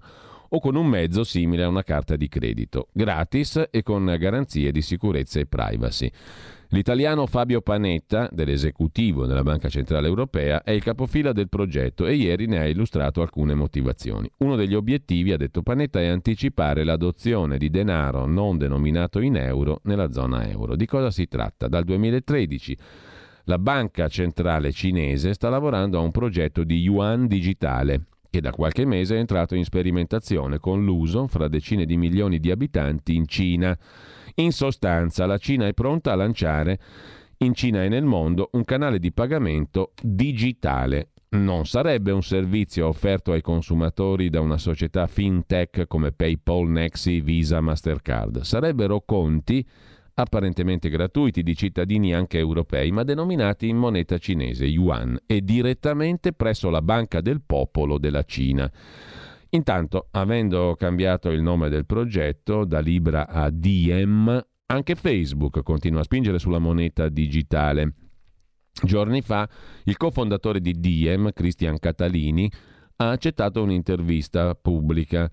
[0.49, 4.81] o con un mezzo simile a una carta di credito, gratis e con garanzie di
[4.81, 6.11] sicurezza e privacy.
[6.71, 12.45] L'italiano Fabio Panetta, dell'esecutivo della Banca Centrale Europea, è il capofila del progetto e ieri
[12.45, 14.29] ne ha illustrato alcune motivazioni.
[14.37, 19.81] Uno degli obiettivi, ha detto Panetta, è anticipare l'adozione di denaro non denominato in euro
[19.85, 20.75] nella zona euro.
[20.75, 21.67] Di cosa si tratta?
[21.67, 22.77] Dal 2013
[23.45, 28.85] la Banca Centrale Cinese sta lavorando a un progetto di yuan digitale che da qualche
[28.85, 33.77] mese è entrato in sperimentazione con l'uso fra decine di milioni di abitanti in Cina.
[34.35, 36.79] In sostanza, la Cina è pronta a lanciare
[37.37, 41.11] in Cina e nel mondo un canale di pagamento digitale.
[41.31, 47.61] Non sarebbe un servizio offerto ai consumatori da una società fintech come PayPal, Nexi, Visa,
[47.61, 48.41] Mastercard.
[48.41, 49.65] Sarebbero conti
[50.21, 56.69] apparentemente gratuiti di cittadini anche europei, ma denominati in moneta cinese, yuan, e direttamente presso
[56.69, 58.69] la Banca del Popolo della Cina.
[59.51, 66.03] Intanto, avendo cambiato il nome del progetto da Libra a Diem, anche Facebook continua a
[66.03, 67.93] spingere sulla moneta digitale.
[68.83, 69.49] Giorni fa
[69.85, 72.51] il cofondatore di Diem, Cristian Catalini,
[72.97, 75.29] ha accettato un'intervista pubblica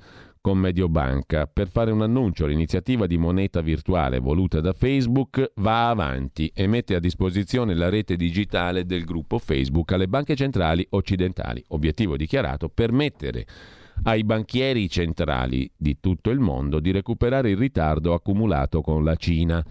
[0.46, 2.46] con Mediobanca per fare un annuncio.
[2.46, 8.14] L'iniziativa di moneta virtuale voluta da Facebook va avanti e mette a disposizione la rete
[8.14, 11.64] digitale del gruppo Facebook alle banche centrali occidentali.
[11.70, 13.44] Obiettivo dichiarato permettere
[14.04, 19.64] ai banchieri centrali di tutto il mondo di recuperare il ritardo accumulato con la Cina.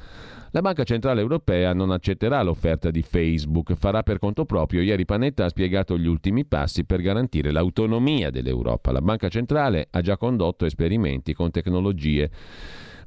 [0.52, 4.82] La Banca Centrale Europea non accetterà l'offerta di Facebook, farà per conto proprio.
[4.82, 8.94] Ieri Panetta ha spiegato gli ultimi passi per garantire l'autonomia dell'Europa.
[8.94, 12.32] La Banca Centrale ha già condotto esperimenti con tecnologie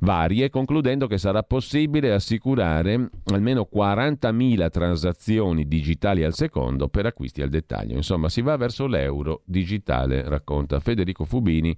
[0.01, 7.49] varie, concludendo che sarà possibile assicurare almeno 40.000 transazioni digitali al secondo per acquisti al
[7.49, 7.94] dettaglio.
[7.94, 11.76] Insomma, si va verso l'euro digitale, racconta Federico Fubini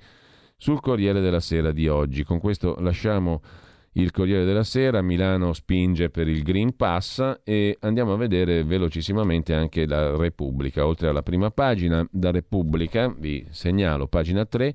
[0.57, 2.25] sul Corriere della Sera di oggi.
[2.25, 3.41] Con questo lasciamo
[3.95, 9.53] il Corriere della Sera, Milano spinge per il Green Pass e andiamo a vedere velocissimamente
[9.53, 10.87] anche la Repubblica.
[10.87, 14.75] Oltre alla prima pagina, da Repubblica, vi segnalo, pagina 3,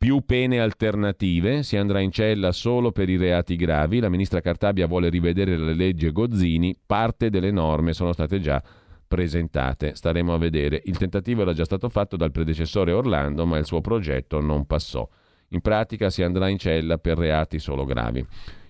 [0.00, 4.86] più pene alternative, si andrà in cella solo per i reati gravi, la ministra Cartabia
[4.86, 8.62] vuole rivedere la legge Gozzini, parte delle norme sono state già
[9.06, 10.80] presentate, staremo a vedere.
[10.86, 15.06] Il tentativo era già stato fatto dal predecessore Orlando, ma il suo progetto non passò.
[15.48, 18.26] In pratica si andrà in cella per reati solo gravi.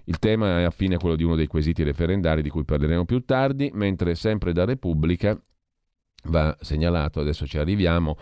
[0.06, 3.24] Il tema è affine a quello di uno dei quesiti referendari di cui parleremo più
[3.24, 5.40] tardi, mentre sempre da Repubblica
[6.24, 8.16] va segnalato, adesso ci arriviamo,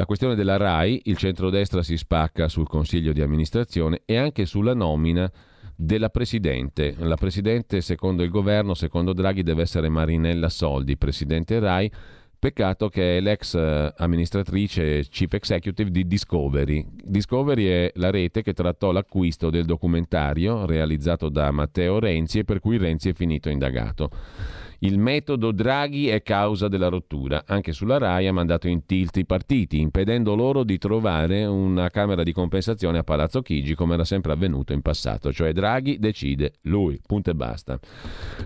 [0.00, 4.72] la questione della RAI, il centrodestra si spacca sul consiglio di amministrazione e anche sulla
[4.72, 5.30] nomina
[5.76, 6.94] della Presidente.
[7.00, 11.92] La Presidente, secondo il governo, secondo Draghi, deve essere Marinella Soldi, Presidente RAI,
[12.38, 16.86] Peccato che è l'ex eh, amministratrice chief executive di Discovery.
[17.04, 22.60] Discovery è la rete che trattò l'acquisto del documentario realizzato da Matteo Renzi e per
[22.60, 24.08] cui Renzi è finito indagato.
[24.82, 27.42] Il metodo Draghi è causa della rottura.
[27.46, 32.22] Anche sulla RAI ha mandato in tilt i partiti, impedendo loro di trovare una Camera
[32.22, 35.34] di compensazione a Palazzo Chigi, come era sempre avvenuto in passato.
[35.34, 37.78] Cioè Draghi decide lui, punto e basta.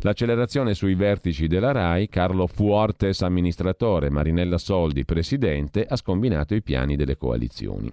[0.00, 6.96] L'accelerazione sui vertici della RAI, Carlo Fuortes amministratore, Marinella Soldi presidente, ha scombinato i piani
[6.96, 7.88] delle coalizioni.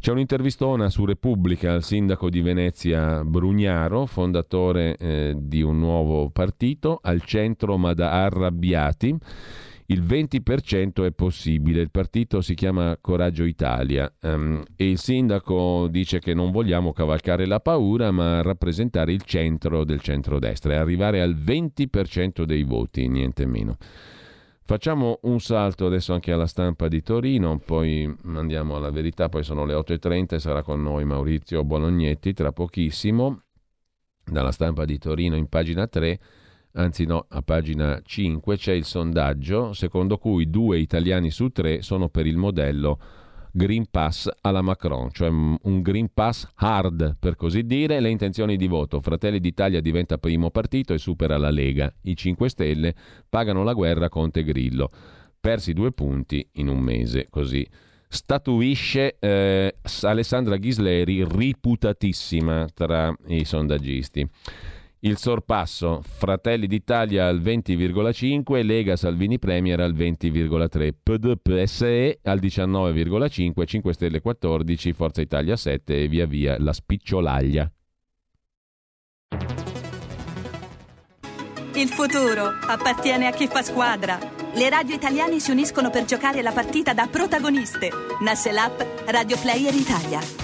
[0.00, 6.98] C'è un'intervistona su Repubblica al sindaco di Venezia Brugnaro, fondatore eh, di un nuovo partito,
[7.02, 9.16] al centro centro ma da arrabbiati.
[9.86, 16.20] Il 20% è possibile, il partito si chiama Coraggio Italia um, e il sindaco dice
[16.20, 21.34] che non vogliamo cavalcare la paura ma rappresentare il centro del centrodestra e arrivare al
[21.34, 23.76] 20% dei voti, niente meno.
[24.66, 29.66] Facciamo un salto adesso anche alla stampa di Torino, poi andiamo alla verità, poi sono
[29.66, 33.42] le 8.30 e sarà con noi Maurizio Bolognetti tra pochissimo.
[34.24, 36.18] Dalla stampa di Torino in pagina 3
[36.74, 42.08] anzi no, a pagina 5 c'è il sondaggio secondo cui due italiani su tre sono
[42.08, 42.98] per il modello
[43.56, 48.66] Green Pass alla Macron, cioè un Green Pass hard per così dire, le intenzioni di
[48.66, 49.00] voto.
[49.00, 51.92] Fratelli d'Italia diventa primo partito e supera la Lega.
[52.02, 52.94] I 5 Stelle
[53.28, 54.90] pagano la guerra Conte Grillo.
[55.38, 57.64] Persi due punti in un mese, così
[58.08, 64.28] statuisce eh, Alessandra Ghisleri riputatissima tra i sondaggisti.
[65.04, 73.66] Il sorpasso Fratelli d'Italia al 20,5, Lega Salvini Premier al 20,3, PD PSE al 19,5,
[73.66, 77.70] 5 Stelle 14, Forza Italia 7 e via via la spicciolaglia.
[81.74, 84.18] Il futuro appartiene a chi fa squadra.
[84.54, 87.90] Le radio italiane si uniscono per giocare la partita da protagoniste.
[88.22, 90.43] Nasce l'app Radio Player Italia.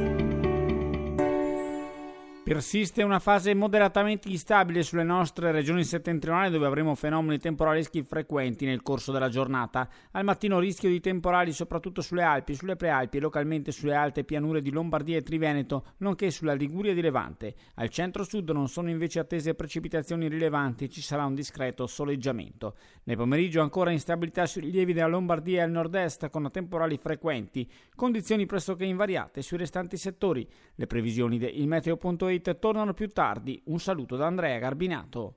[2.51, 8.81] Persiste una fase moderatamente instabile sulle nostre regioni settentrionali dove avremo fenomeni temporaleschi frequenti nel
[8.81, 9.87] corso della giornata.
[10.11, 14.61] Al mattino rischio di temporali soprattutto sulle Alpi, sulle Prealpi e localmente sulle alte pianure
[14.61, 17.55] di Lombardia e Triveneto, nonché sulla Liguria di Levante.
[17.75, 22.75] Al centro-sud non sono invece attese precipitazioni rilevanti e ci sarà un discreto soleggiamento.
[23.03, 28.45] Nel pomeriggio ancora instabilità sui rilievi della Lombardia e al nord-est con temporali frequenti, condizioni
[28.45, 30.45] pressoché invariate sui restanti settori.
[30.75, 33.61] Le previsioni del meteo.it Street tornano più tardi.
[33.65, 35.35] Un saluto da Andrea Garbinato.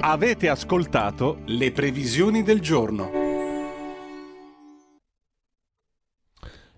[0.00, 3.10] Avete ascoltato le previsioni del giorno.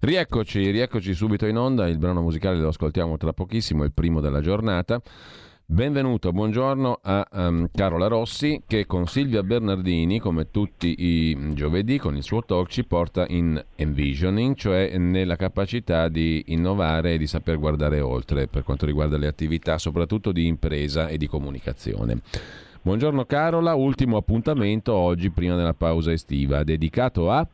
[0.01, 4.21] Rieccoci, rieccoci subito in onda, il brano musicale lo ascoltiamo tra pochissimo, è il primo
[4.21, 5.01] della giornata.
[5.67, 12.15] Benvenuto, buongiorno a um, Carola Rossi che con Silvia Bernardini, come tutti i giovedì, con
[12.17, 17.59] il suo talk ci porta in envisioning, cioè nella capacità di innovare e di saper
[17.59, 22.21] guardare oltre per quanto riguarda le attività soprattutto di impresa e di comunicazione.
[22.83, 27.49] Buongiorno Carola, ultimo appuntamento oggi prima della pausa estiva, dedicato a...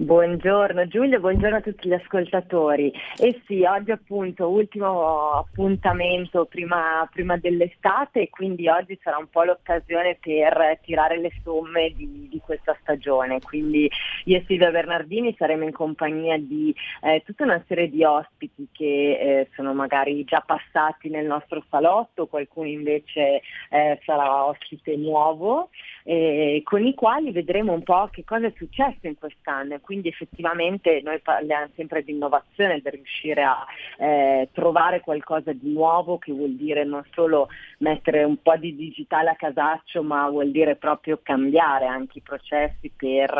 [0.00, 2.90] Buongiorno Giulio, buongiorno a tutti gli ascoltatori.
[3.18, 9.28] E eh sì, oggi appunto ultimo appuntamento prima, prima, dell'estate e quindi oggi sarà un
[9.28, 13.40] po' l'occasione per tirare le somme di, di questa stagione.
[13.40, 13.90] Quindi
[14.24, 19.18] io e Silvia Bernardini saremo in compagnia di eh, tutta una serie di ospiti che
[19.20, 25.68] eh, sono magari già passati nel nostro salotto, qualcuno invece eh, sarà ospite nuovo,
[26.04, 31.00] eh, con i quali vedremo un po' che cosa è successo in quest'anno quindi effettivamente
[31.02, 33.66] noi parliamo sempre di innovazione, per riuscire a
[33.98, 39.30] eh, trovare qualcosa di nuovo che vuol dire non solo mettere un po' di digitale
[39.30, 43.30] a casaccio, ma vuol dire proprio cambiare anche i processi per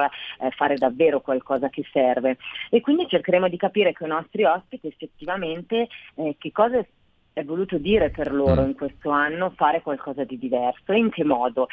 [0.41, 2.37] eh, fare davvero qualcosa che serve.
[2.69, 5.87] E quindi cercheremo di capire con i nostri ospiti effettivamente
[6.17, 6.85] eh, che cosa
[7.41, 8.67] è voluto dire per loro mm.
[8.67, 10.93] in questo anno fare qualcosa di diverso.
[10.93, 11.69] In che modo?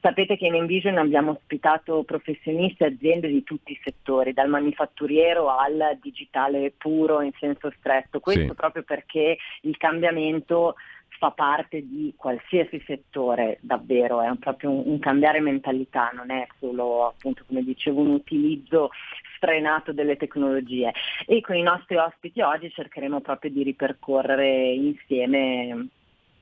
[0.00, 5.48] Sapete che in Envision abbiamo ospitato professionisti e aziende di tutti i settori, dal manifatturiero
[5.48, 8.20] al digitale puro in senso stretto.
[8.20, 8.54] Questo sì.
[8.54, 10.74] proprio perché il cambiamento
[11.18, 17.06] fa parte di qualsiasi settore davvero, è proprio un, un, cambiare mentalità, non è solo
[17.06, 18.90] appunto come dicevo un utilizzo
[19.42, 20.92] sfrenato delle tecnologie
[21.26, 25.88] e con i nostri ospiti oggi cercheremo proprio di ripercorrere insieme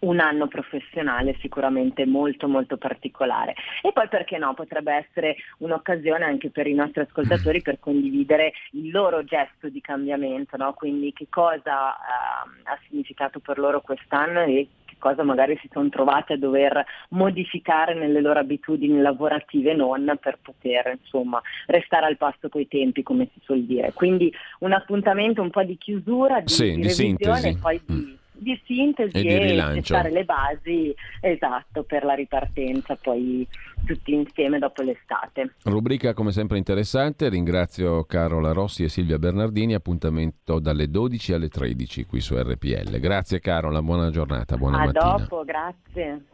[0.00, 6.50] un anno professionale sicuramente molto molto particolare e poi perché no potrebbe essere un'occasione anche
[6.50, 10.72] per i nostri ascoltatori per condividere il loro gesto di cambiamento no?
[10.74, 14.68] quindi che cosa uh, ha significato per loro quest'anno e
[15.00, 20.96] cosa magari si sono trovati a dover modificare nelle loro abitudini lavorative non per poter
[21.00, 25.64] insomma restare al passo coi tempi come si suol dire quindi un appuntamento un po'
[25.64, 27.48] di chiusura di, sì, di, di sintesi.
[27.48, 32.14] e poi di mm di sintesi e, di e gettare le basi esatto per la
[32.14, 33.46] ripartenza poi
[33.84, 35.54] tutti insieme dopo l'estate.
[35.64, 42.06] Rubrica come sempre interessante, ringrazio Carola Rossi e Silvia Bernardini, appuntamento dalle 12 alle 13
[42.06, 42.98] qui su RPL.
[42.98, 45.14] Grazie Carola, buona giornata, buona A mattina.
[45.14, 46.24] A dopo, grazie.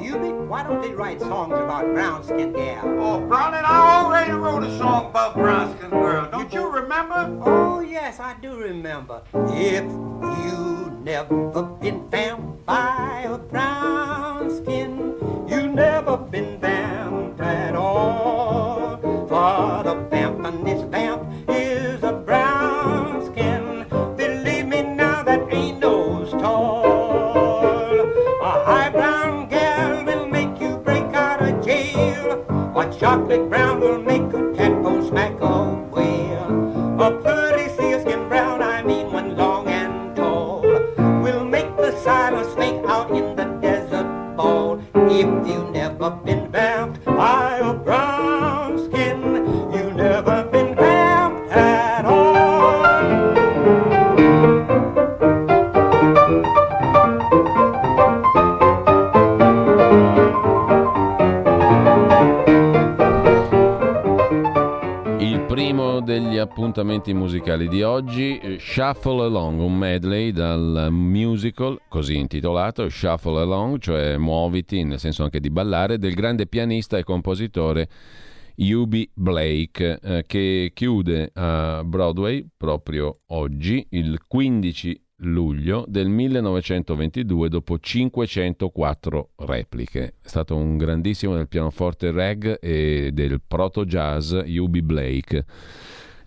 [0.00, 2.84] Eubie, why don't they write songs about brown skinned gal?
[2.98, 6.30] Oh, Brownie, I already wrote a song about brown skinned girl.
[6.30, 7.38] Don't you remember?
[7.44, 9.22] Oh, yes, I do remember.
[9.50, 15.14] If you never been found by a brown skin,
[15.48, 18.98] you never been vamped at all.
[19.28, 20.07] For the
[32.98, 37.37] chocolate brown will make a tadpole smack a whale.
[66.68, 68.58] Appuntamenti musicali di oggi.
[68.58, 75.40] Shuffle Along, un medley dal musical, così intitolato, Shuffle Along, cioè muoviti, nel senso anche
[75.40, 77.88] di ballare, del grande pianista e compositore
[78.56, 87.78] Ubi Blake, eh, che chiude a Broadway proprio oggi, il 15 luglio del 1922 dopo
[87.78, 90.04] 504 repliche.
[90.20, 95.46] È stato un grandissimo del pianoforte reg e del proto jazz Ubi Blake.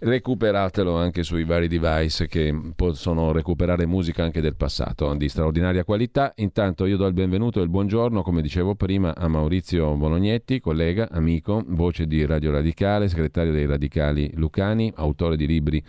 [0.03, 6.33] Recuperatelo anche sui vari device che possono recuperare musica anche del passato di straordinaria qualità.
[6.37, 11.07] Intanto io do il benvenuto e il buongiorno, come dicevo prima, a Maurizio Bolognetti, collega,
[11.11, 15.83] amico, voce di Radio Radicale, segretario dei Radicali Lucani, autore di libri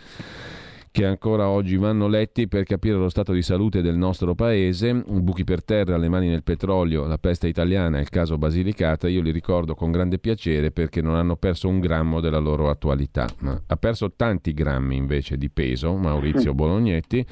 [0.93, 5.43] che ancora oggi vanno letti per capire lo stato di salute del nostro paese, buchi
[5.43, 9.73] per terra, le mani nel petrolio, la peste italiana, il caso Basilicata, io li ricordo
[9.73, 13.27] con grande piacere perché non hanno perso un grammo della loro attualità.
[13.39, 17.25] Ma ha perso tanti grammi invece di peso Maurizio Bolognetti,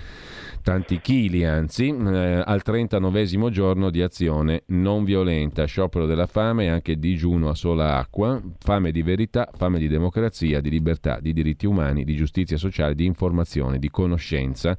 [0.63, 6.69] tanti chili anzi, eh, al 39 giorno di azione non violenta, sciopero della fame e
[6.69, 11.67] anche digiuno a sola acqua, fame di verità, fame di democrazia, di libertà, di diritti
[11.67, 14.77] umani, di giustizia sociale, di informazione informazione, di conoscenza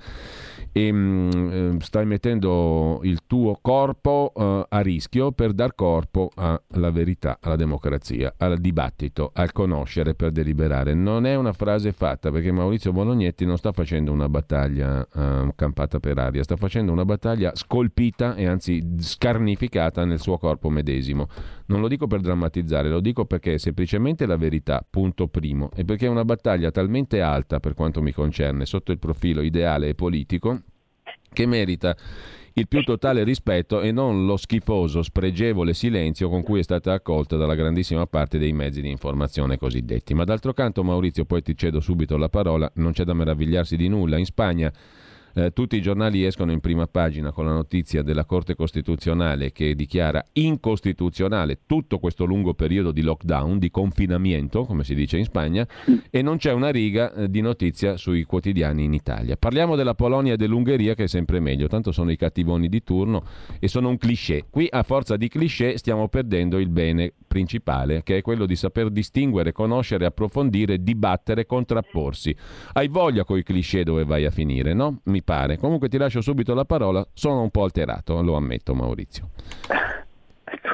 [0.72, 6.30] e mh, mm, eh, stai mettendo il tuo corpo uh, a rischio per dar corpo
[6.34, 10.94] alla verità, alla democrazia, al dibattito, al conoscere per deliberare.
[10.94, 16.00] Non è una frase fatta perché Maurizio Bolognetti non sta facendo una battaglia uh, campata
[16.00, 21.28] per aria, sta facendo una battaglia scolpita e anzi scarnificata nel suo corpo medesimo.
[21.72, 25.86] Non lo dico per drammatizzare, lo dico perché è semplicemente la verità, punto primo, e
[25.86, 29.94] perché è una battaglia talmente alta per quanto mi concerne sotto il profilo ideale e
[29.94, 30.60] politico
[31.32, 31.96] che merita
[32.52, 37.38] il più totale rispetto e non lo schifoso, spregevole silenzio con cui è stata accolta
[37.38, 40.12] dalla grandissima parte dei mezzi di informazione cosiddetti.
[40.12, 43.88] Ma d'altro canto, Maurizio, poi ti cedo subito la parola, non c'è da meravigliarsi di
[43.88, 44.18] nulla.
[44.18, 44.70] In Spagna
[45.34, 49.74] eh, tutti i giornali escono in prima pagina con la notizia della Corte Costituzionale che
[49.74, 55.66] dichiara incostituzionale tutto questo lungo periodo di lockdown, di confinamento, come si dice in Spagna,
[56.10, 59.36] e non c'è una riga eh, di notizia sui quotidiani in Italia.
[59.36, 63.24] Parliamo della Polonia e dell'Ungheria che è sempre meglio, tanto sono i cattivoni di turno
[63.58, 64.44] e sono un cliché.
[64.50, 68.90] Qui a forza di cliché stiamo perdendo il bene principale, che è quello di saper
[68.90, 72.36] distinguere, conoscere, approfondire, dibattere, contrapporsi.
[72.74, 74.98] Hai voglia coi cliché dove vai a finire, no?
[75.04, 75.56] Mi pare.
[75.56, 79.30] Comunque ti lascio subito la parola, sono un po' alterato, lo ammetto Maurizio.
[80.44, 80.68] Ecco,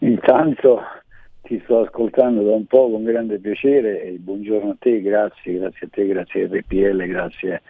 [0.00, 0.80] intanto
[1.42, 5.86] ti sto ascoltando da un po' con grande piacere e buongiorno a te, grazie, grazie
[5.86, 7.62] a te, grazie a RPL, grazie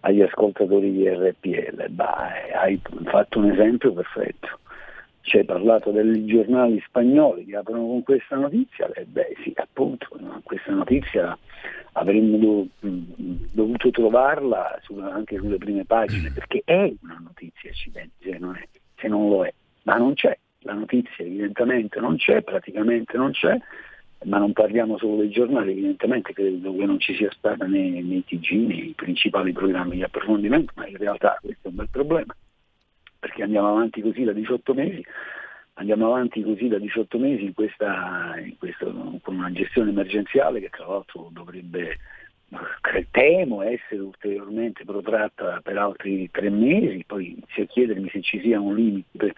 [0.00, 1.90] agli ascoltatori di RPL.
[1.90, 2.30] Bah,
[2.62, 4.60] hai fatto un esempio perfetto.
[5.22, 10.08] Ci hai parlato dei giornali spagnoli che aprono con questa notizia, eh, beh sì, appunto,
[10.42, 11.38] questa notizia
[11.92, 12.66] avremmo do,
[13.52, 16.34] dovuto trovarla su, anche sulle prime pagine, mm.
[16.34, 18.66] perché è una notizia se non, è,
[18.96, 19.52] se non lo è,
[19.84, 23.56] ma non c'è, la notizia evidentemente non c'è, praticamente non c'è,
[24.24, 28.24] ma non parliamo solo dei giornali, evidentemente credo che non ci sia stata né nei
[28.24, 32.34] TG né i principali programmi di approfondimento, ma in realtà questo è un bel problema,
[33.22, 35.04] perché andiamo avanti così da 18 mesi
[35.74, 38.92] andiamo avanti così da 18 mesi in questa, in questo,
[39.22, 41.98] con una gestione emergenziale che tra l'altro dovrebbe,
[43.10, 48.60] temo, essere ulteriormente protratta per altri tre mesi, poi inizio a chiedermi se ci sia
[48.60, 49.34] un limite,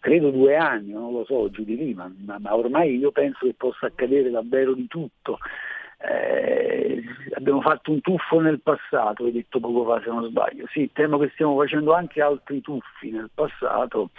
[0.00, 3.54] credo due anni, non lo so, giù di lì, ma, ma ormai io penso che
[3.54, 5.38] possa accadere davvero di tutto.
[6.00, 7.02] Eh,
[7.34, 11.18] abbiamo fatto un tuffo nel passato, hai detto poco fa se non sbaglio, sì, temo
[11.18, 14.10] che stiamo facendo anche altri tuffi nel passato.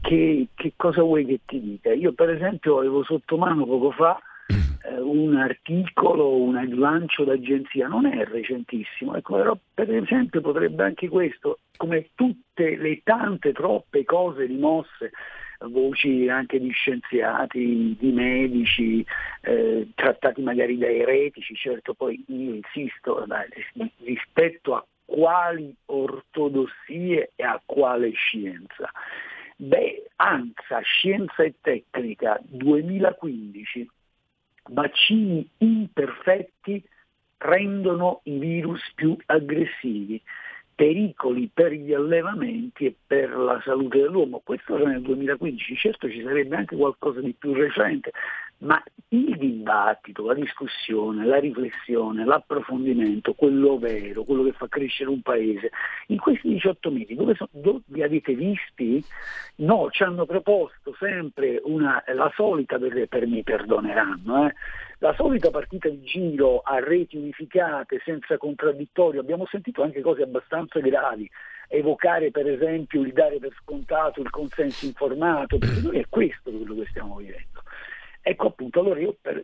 [0.00, 1.92] Che, che, cosa vuoi che ti dica?
[1.92, 4.16] Io per esempio avevo sotto mano poco fa
[4.48, 11.08] eh, un articolo, un lancio d'agenzia, non è recentissimo, ecco, però per esempio potrebbe anche
[11.08, 15.10] questo, come tutte le tante troppe cose rimosse,
[15.60, 19.04] voci anche di scienziati, di medici,
[19.42, 23.48] eh, trattati magari da eretici, certo poi io insisto dai,
[24.04, 28.90] rispetto a quali ortodossie e a quale scienza.
[29.56, 33.88] Beh, ANSA, Scienza e Tecnica 2015,
[34.68, 36.82] vaccini imperfetti
[37.38, 40.20] rendono i virus più aggressivi,
[40.76, 44.42] pericoli per gli allevamenti e per la salute dell'uomo.
[44.44, 48.12] Questo era nel 2015, certo ci sarebbe anche qualcosa di più recente,
[48.58, 55.20] ma il dibattito, la discussione, la riflessione, l'approfondimento, quello vero, quello che fa crescere un
[55.20, 55.70] paese,
[56.08, 59.04] in questi 18 mesi dove, sono, dove li avete visti?
[59.56, 64.54] No, ci hanno proposto sempre una, la solita, per, per mi perdoneranno, eh,
[64.98, 70.80] la solita partita di giro a reti unificate, senza contraddittorio, abbiamo sentito anche cose abbastanza
[70.80, 71.30] gravi,
[71.68, 76.74] evocare per esempio il dare per scontato il consenso informato, perché noi è questo quello
[76.74, 77.62] che stiamo vivendo.
[78.28, 79.40] Ecco appunto, allora io per,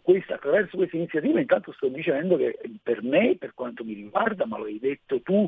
[0.00, 4.58] questa, attraverso questa iniziativa intanto sto dicendo che per me, per quanto mi riguarda, ma
[4.58, 5.44] lo hai detto tu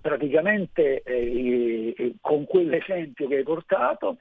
[0.00, 4.16] praticamente eh, eh, con quell'esempio che hai portato,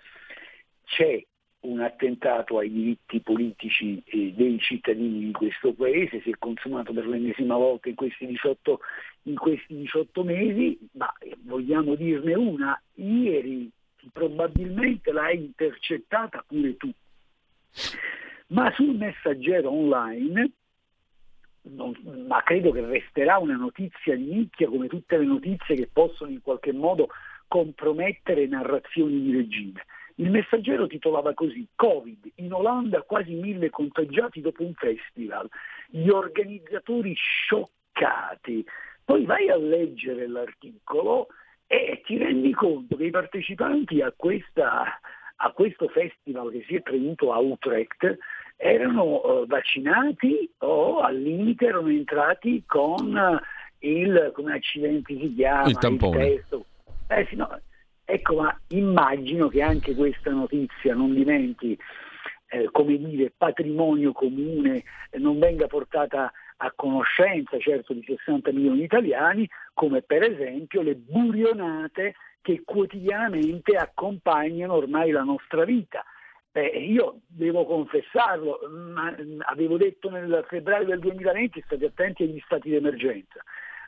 [0.83, 1.23] c'è
[1.61, 7.07] un attentato ai diritti politici eh, dei cittadini di questo paese, si è consumato per
[7.07, 8.79] l'ennesima volta in questi 18,
[9.23, 11.09] in questi 18 mesi, ma
[11.43, 13.71] vogliamo dirne una, ieri
[14.11, 16.91] probabilmente l'hai intercettata pure tu
[18.47, 20.51] ma sul messaggero online,
[21.63, 21.95] non,
[22.27, 26.41] ma credo che resterà una notizia di nicchia come tutte le notizie che possono in
[26.41, 27.07] qualche modo
[27.47, 29.85] compromettere narrazioni di regime.
[30.15, 35.49] Il messaggero titolava così, Covid, in Olanda quasi mille contagiati dopo un festival,
[35.87, 38.63] gli organizzatori scioccati.
[39.03, 41.27] Poi vai a leggere l'articolo
[41.65, 44.99] e ti rendi conto che i partecipanti a questa
[45.45, 48.17] a questo festival che si è tenuto a Utrecht
[48.55, 55.67] erano eh, vaccinati o al limite erano entrati con eh, il, come accidenti si chiama,
[55.67, 56.25] il tampone.
[56.25, 56.65] Il testo.
[57.07, 57.59] Eh, sì, no.
[58.05, 61.77] Ecco, ma immagino che anche questa notizia non diventi,
[62.47, 64.83] eh, come dire, patrimonio comune,
[65.17, 70.95] non venga portata a conoscenza certo di 60 milioni di italiani, come per esempio le
[70.95, 76.03] burionate che quotidianamente accompagnano ormai la nostra vita.
[76.51, 79.15] Eh, io devo confessarlo, ma,
[79.45, 83.41] avevo detto nel febbraio del 2020 state attenti agli stati di emergenza.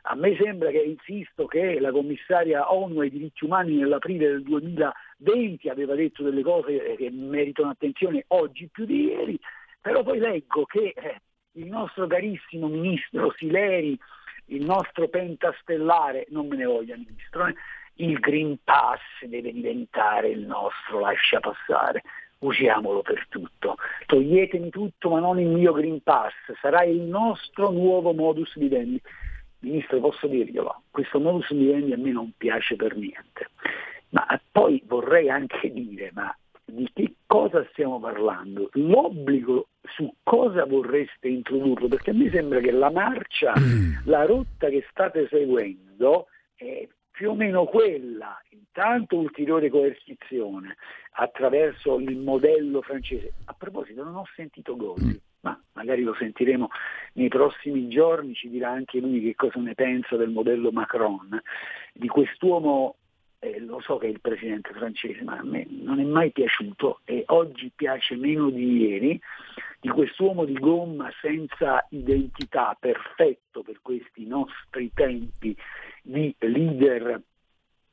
[0.08, 5.68] A me sembra che, insisto, che la commissaria ONU ai diritti umani nell'aprile del 2020
[5.68, 9.38] aveva detto delle cose che meritano attenzione oggi più di ieri,
[9.80, 11.20] però poi leggo che eh,
[11.52, 13.98] il nostro carissimo ministro Sileri,
[14.46, 17.54] il nostro pentastellare, non me ne voglia ministro, eh,
[17.96, 22.02] il Green Pass deve diventare il nostro lascia passare,
[22.38, 23.76] usiamolo per tutto.
[24.06, 29.00] Toglietemi tutto ma non il mio Green Pass, sarà il nostro nuovo modus vivendi.
[29.60, 33.50] Ministro, posso dirglielo, questo modus vivendi a me non piace per niente.
[34.10, 38.68] Ma poi vorrei anche dire, ma di che cosa stiamo parlando?
[38.72, 41.88] L'obbligo su cosa vorreste introdurlo?
[41.88, 43.54] Perché a me sembra che la marcia,
[44.04, 46.86] la rotta che state seguendo è
[47.16, 50.76] più o meno quella, intanto ulteriore coercizione
[51.12, 53.32] attraverso il modello francese.
[53.46, 56.68] A proposito, non ho sentito Gozzi, ma magari lo sentiremo
[57.14, 61.40] nei prossimi giorni, ci dirà anche lui che cosa ne pensa del modello Macron,
[61.94, 62.96] di quest'uomo
[63.38, 67.00] eh, lo so che è il presidente francese, ma a me non è mai piaciuto
[67.04, 69.18] e oggi piace meno di ieri,
[69.80, 75.56] di quest'uomo di gomma senza identità, perfetto per questi nostri tempi
[76.06, 77.20] di leader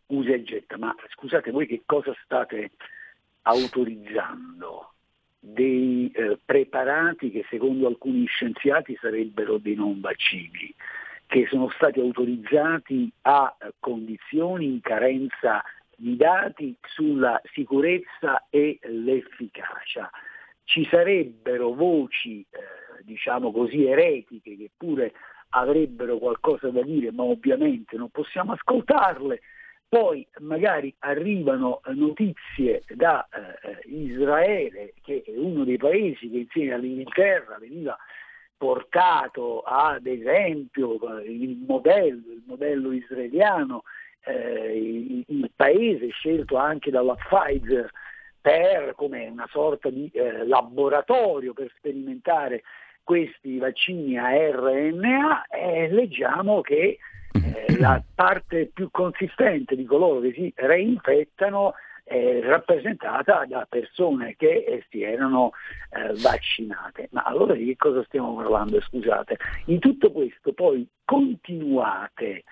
[0.07, 0.77] usa e getta.
[0.77, 2.71] Ma scusate, voi che cosa state
[3.43, 4.89] autorizzando?
[5.45, 10.73] Dei eh, preparati che secondo alcuni scienziati sarebbero dei non vaccini
[11.27, 15.63] che sono stati autorizzati a condizioni in carenza
[15.95, 20.09] di dati sulla sicurezza e l'efficacia.
[20.63, 25.13] Ci sarebbero voci, eh, diciamo così, eretiche che pure
[25.53, 29.41] avrebbero qualcosa da dire, ma ovviamente non possiamo ascoltarle.
[29.87, 37.57] Poi magari arrivano notizie da eh, Israele, che è uno dei paesi che insieme all'Inghilterra
[37.59, 37.95] veniva
[38.57, 43.83] portato ad esempio il modello, il modello israeliano,
[44.23, 47.91] eh, il, il, paese scelto anche dalla Pfizer
[48.41, 52.63] per come una sorta di eh, laboratorio per sperimentare
[53.03, 56.97] questi vaccini a RNA, eh, leggiamo che
[57.31, 61.73] eh, la parte più consistente di coloro che si reinfettano
[62.05, 65.51] eh, rappresentata da persone che eh, si erano
[65.89, 67.07] eh, vaccinate.
[67.11, 68.81] Ma allora di che cosa stiamo parlando?
[68.81, 69.37] Scusate.
[69.65, 72.43] In tutto questo poi continuate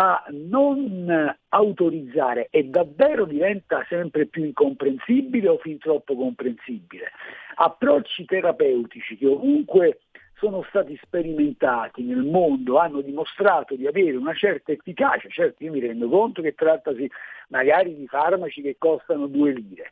[0.00, 7.10] a non autorizzare e davvero diventa sempre più incomprensibile o fin troppo comprensibile.
[7.56, 10.02] Approcci terapeutici che ovunque
[10.36, 15.80] sono stati sperimentati nel mondo, hanno dimostrato di avere una certa efficacia, certo io mi
[15.80, 17.10] rendo conto che trattasi
[17.48, 19.90] magari di farmaci che costano due lire.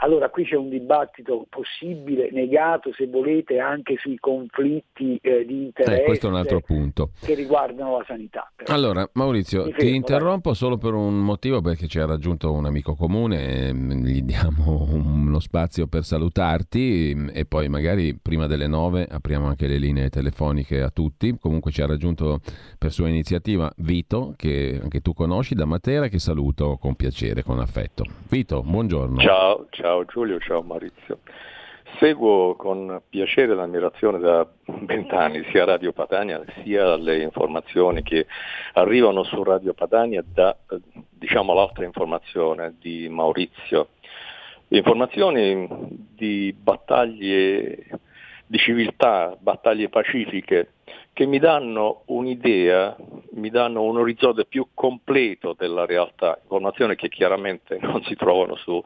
[0.00, 6.02] Allora qui c'è un dibattito possibile, negato se volete, anche sui conflitti eh, di interesse
[6.02, 7.10] eh, questo è un altro punto.
[7.20, 8.50] che riguardano la sanità.
[8.54, 8.72] Però.
[8.72, 10.58] Allora Maurizio, Mi ti fermo, interrompo vai.
[10.58, 15.38] solo per un motivo perché ci ha raggiunto un amico comune, e gli diamo uno
[15.38, 20.90] spazio per salutarti e poi magari prima delle nove apriamo anche le linee telefoniche a
[20.90, 21.36] tutti.
[21.38, 22.40] Comunque ci ha raggiunto
[22.78, 27.58] per sua iniziativa Vito, che anche tu conosci da Matera, che saluto con piacere, con
[27.58, 28.04] affetto.
[28.28, 29.18] Vito, buongiorno.
[29.18, 29.89] Ciao, ciao.
[29.90, 31.18] Ciao Giulio, ciao Maurizio.
[31.98, 38.24] Seguo con piacere e ammirazione da vent'anni sia Radio Padania sia le informazioni che
[38.74, 40.56] arrivano su Radio Padania da
[41.10, 43.88] diciamo, l'altra informazione di Maurizio.
[44.68, 45.66] Informazioni
[46.14, 47.86] di battaglie
[48.46, 50.74] di civiltà, battaglie pacifiche
[51.20, 52.96] che mi danno un'idea,
[53.32, 58.82] mi danno un orizzonte più completo della realtà, informazioni che chiaramente non si trovano su,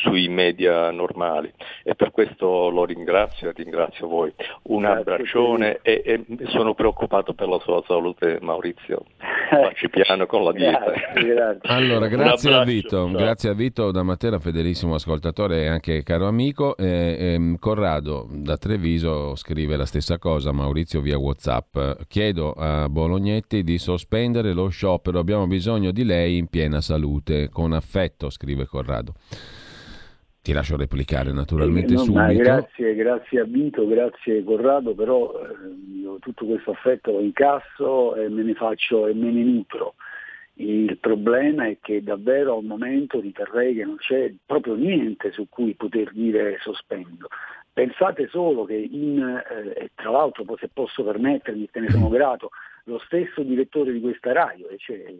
[0.00, 1.52] sui media normali
[1.82, 4.32] e per questo lo ringrazio e ringrazio voi.
[4.62, 9.04] Un Grazie abbraccione e, e, sono preoccupato per la sua salute Maurizio.
[9.50, 10.90] Facci piano con la dieta.
[10.90, 11.68] Grazie, grazie.
[11.68, 13.10] Allora, grazie a Vito, ciao.
[13.10, 16.78] grazie a Vito da Matera, fedelissimo ascoltatore e anche caro amico.
[16.78, 21.73] Eh, ehm, Corrado da Treviso scrive la stessa cosa, Maurizio via WhatsApp.
[22.08, 27.48] Chiedo a Bolognetti di sospendere lo sciopero, abbiamo bisogno di lei in piena salute.
[27.48, 29.14] Con affetto, scrive Corrado.
[30.40, 32.34] Ti lascio replicare naturalmente Eh, no, subito.
[32.34, 38.28] grazie, grazie a Vito, grazie Corrado, però eh, io tutto questo affetto lo incasso e
[38.28, 39.94] me ne faccio e me ne nutro.
[40.56, 45.74] Il problema è che davvero al momento riterrei che non c'è proprio niente su cui
[45.74, 47.28] poter dire sospendo.
[47.74, 52.50] Pensate solo che in, eh, tra l'altro se posso permettermi, te ne sono grato,
[52.84, 55.12] lo stesso direttore di questa radio, cioè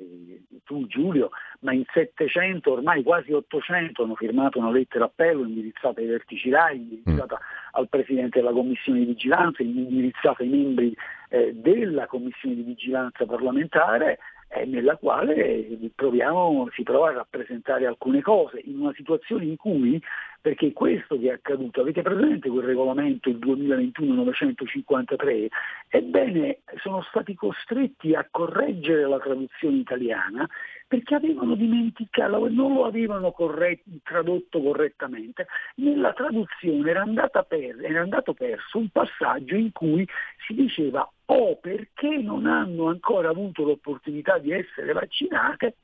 [0.63, 6.07] tu Giulio, ma in 700, ormai quasi 800 hanno firmato una lettera appello indirizzata ai
[6.07, 7.41] vertici RAI, indirizzata
[7.73, 10.97] al Presidente della Commissione di Vigilanza, indirizzata ai membri
[11.31, 14.21] eh, della Commissione di Vigilanza parlamentare,
[14.67, 20.01] nella quale proviamo, si prova a rappresentare alcune cose, in una situazione in cui,
[20.41, 25.47] perché questo che è accaduto, avete presente quel regolamento, il 2021-953,
[25.89, 30.49] ebbene sono stati costretti a correggere la traduzione italiana
[30.87, 35.47] perché avevano dimenticato, non lo avevano corret- tradotto correttamente.
[35.77, 37.05] Nella traduzione era,
[37.47, 40.07] per, era andato perso un passaggio in cui
[40.47, 45.77] si diceva o perché non hanno ancora avuto l'opportunità di essere vaccinate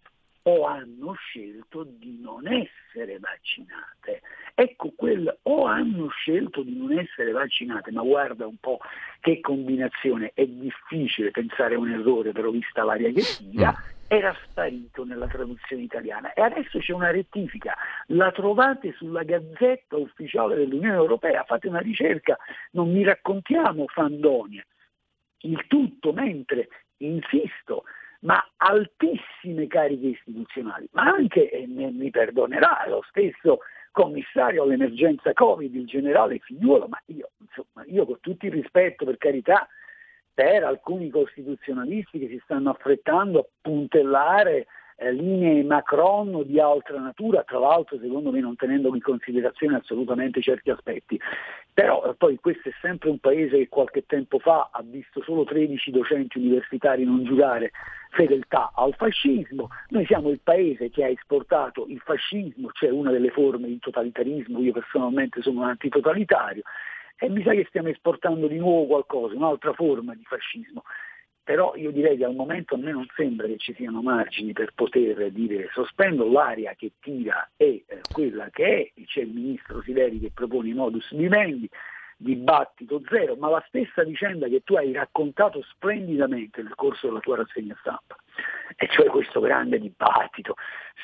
[0.43, 4.23] o hanno scelto di non essere vaccinate.
[4.55, 8.79] Ecco quel o hanno scelto di non essere vaccinate, ma guarda un po'
[9.21, 13.75] che combinazione, è difficile pensare a un errore però vista l'aria che tira,
[14.09, 16.33] era sparito nella traduzione italiana.
[16.33, 17.77] E adesso c'è una rettifica,
[18.09, 22.37] la trovate sulla gazzetta ufficiale dell'Unione Europea, fate una ricerca,
[22.73, 24.67] non mi raccontiamo fandonie,
[25.43, 26.69] il tutto mentre,
[26.99, 27.85] insisto,
[28.21, 33.61] ma altissime cariche istituzionali, ma anche, e mi perdonerà, lo stesso
[33.93, 39.17] commissario all'emergenza Covid, il generale Figliuolo, ma io, insomma, io con tutto il rispetto per
[39.17, 39.69] carità
[40.33, 47.43] per alcuni costituzionalisti che si stanno affrettando a puntellare eh, linee Macron di altra natura,
[47.43, 51.21] tra l'altro secondo me non tenendo in considerazione assolutamente certi aspetti.
[51.81, 55.44] Però eh, poi questo è sempre un paese che qualche tempo fa ha visto solo
[55.44, 57.70] 13 docenti universitari non giurare
[58.11, 63.31] fedeltà al fascismo, noi siamo il paese che ha esportato il fascismo, cioè una delle
[63.31, 66.65] forme di totalitarismo, io personalmente sono un antitotalitario,
[67.16, 70.82] e mi sa che stiamo esportando di nuovo qualcosa, un'altra forma di fascismo.
[71.51, 74.70] Però io direi che al momento a me non sembra che ci siano margini per
[74.72, 80.20] poter dire sospendo l'aria che tira è eh, quella che è, c'è il ministro Sileri
[80.20, 81.68] che propone i modus vivendi,
[82.16, 87.39] dibattito zero, ma la stessa vicenda che tu hai raccontato splendidamente nel corso della tua
[87.39, 88.14] rassegna stampa,
[88.77, 90.55] e cioè questo grande dibattito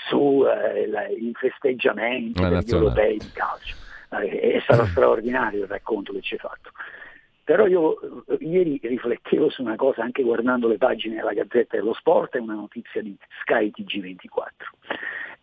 [0.08, 3.74] sui eh, festeggiamenti degli europei di calcio.
[4.10, 6.70] Eh, è stato straordinario il racconto che ci hai fatto.
[7.46, 11.94] Però io eh, ieri riflettevo su una cosa anche guardando le pagine della Gazzetta dello
[11.94, 14.48] Sport e una notizia di Sky TG24.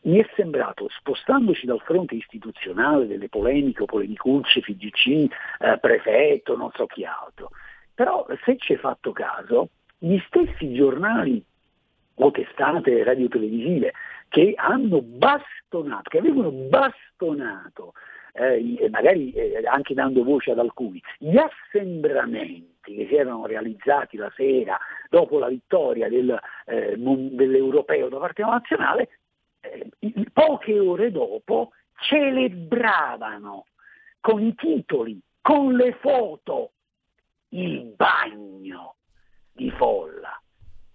[0.01, 5.07] Mi è sembrato, spostandoci dal fronte istituzionale delle polemiche polemicucce, FGC,
[5.59, 7.51] eh, prefetto, non so chi altro,
[7.93, 11.41] però se ci è fatto caso, gli stessi giornali
[12.15, 13.93] o testate radiotelevisive
[14.27, 17.93] che hanno bastonato, che avevano bastonato
[18.33, 24.31] eh, magari eh, anche dando voce ad alcuni, gli assembramenti che si erano realizzati la
[24.35, 24.77] sera
[25.09, 29.09] dopo la vittoria del, eh, dell'europeo da parte nazionale,
[29.61, 29.89] eh,
[30.33, 31.71] poche ore dopo
[32.07, 33.67] celebravano
[34.19, 36.71] con i titoli, con le foto,
[37.49, 38.95] il bagno
[39.51, 40.41] di folla.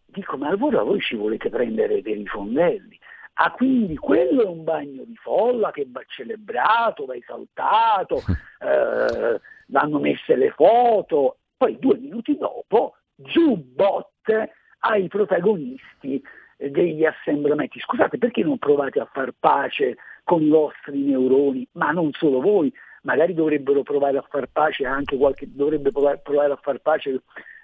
[0.05, 2.99] Dico, ma allora voi ci volete prendere per i fondelli?
[3.41, 8.17] Ah, quindi quello è un bagno di folla che va celebrato, va esaltato,
[8.59, 16.21] eh, vanno messe le foto, poi due minuti dopo, giù botte ai protagonisti
[16.57, 17.79] degli assembramenti.
[17.79, 21.65] Scusate, perché non provate a far pace con i vostri neuroni?
[21.73, 26.59] Ma non solo voi, magari dovrebbero provare a far pace anche qualche, dovrebbe provare a
[26.61, 27.23] far pace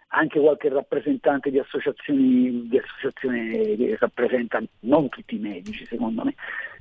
[0.08, 6.34] anche qualche rappresentante di associazioni, di associazioni che rappresenta non tutti i medici secondo me.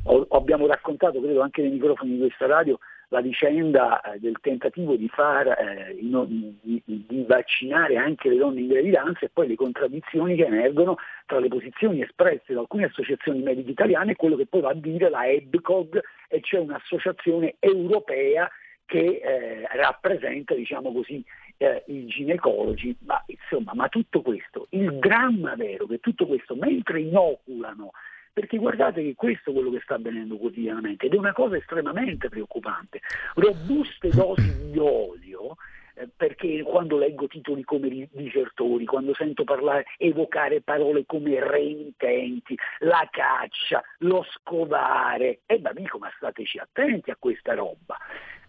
[0.05, 2.77] O, abbiamo raccontato, credo anche nei microfoni di questa radio,
[3.13, 8.67] la vicenda eh, del tentativo di, far, eh, di, di, vaccinare anche le donne in
[8.67, 10.97] gravidanza e poi le contraddizioni che emergono
[11.27, 14.75] tra le posizioni espresse da alcune associazioni mediche italiane e quello che poi va a
[14.75, 18.49] dire la EBCOG, e cioè un'associazione europea
[18.85, 21.23] che eh, rappresenta diciamo così,
[21.57, 27.01] eh, i ginecologi, ma insomma, ma tutto questo, il dramma vero che tutto questo, mentre
[27.01, 27.91] inoculano,
[28.33, 32.29] perché guardate che questo è quello che sta avvenendo quotidianamente ed è una cosa estremamente
[32.29, 32.99] preoccupante,
[33.35, 35.55] robuste dosi di olio,
[35.95, 43.07] eh, perché quando leggo titoli come disertori, quando sento parlare, evocare parole come reintenti, la
[43.11, 47.97] caccia, lo scovare, e beh dico ma stateci attenti a questa roba.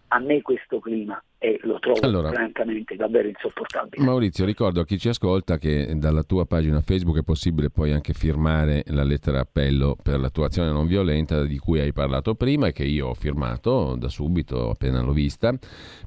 [0.09, 4.03] A me questo clima e lo trovo allora, francamente davvero insopportabile.
[4.03, 8.13] Maurizio, ricordo a chi ci ascolta che dalla tua pagina Facebook è possibile poi anche
[8.13, 12.83] firmare la lettera appello per l'attuazione non violenta di cui hai parlato prima e che
[12.83, 15.53] io ho firmato da subito appena l'ho vista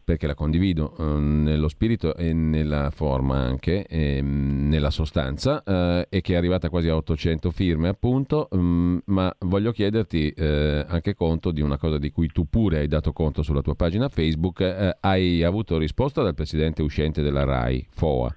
[0.03, 6.07] perché la condivido eh, nello spirito e nella forma anche, e, mm, nella sostanza eh,
[6.09, 10.85] e che è arrivata quasi a 800 firme appunto, mh, mm, ma voglio chiederti eh,
[10.89, 14.09] anche conto di una cosa di cui tu pure hai dato conto sulla tua pagina
[14.09, 14.97] Facebook,
[15.37, 18.35] eh, hai avuto risposta dal presidente uscente della RAI, FOA.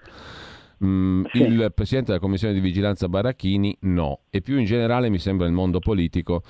[0.84, 1.42] Mm, sì.
[1.44, 4.22] Il presidente della commissione di vigilanza Baracchini no.
[4.30, 6.42] E più in generale mi sembra il mondo politico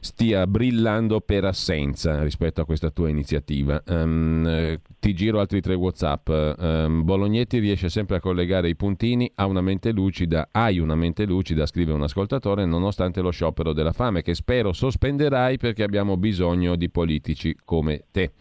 [0.00, 3.82] stia brillando per assenza rispetto a questa tua iniziativa.
[3.86, 6.28] Um, ti giro altri tre WhatsApp.
[6.28, 11.24] Um, Bolognetti riesce sempre a collegare i puntini, ha una mente lucida, hai una mente
[11.24, 16.76] lucida, scrive un ascoltatore, nonostante lo sciopero della fame, che spero sospenderai perché abbiamo bisogno
[16.76, 18.32] di politici come te.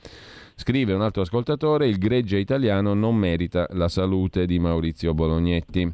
[0.59, 5.89] Scrive un altro ascoltatore, il gregge italiano non merita la salute di Maurizio Bolognetti.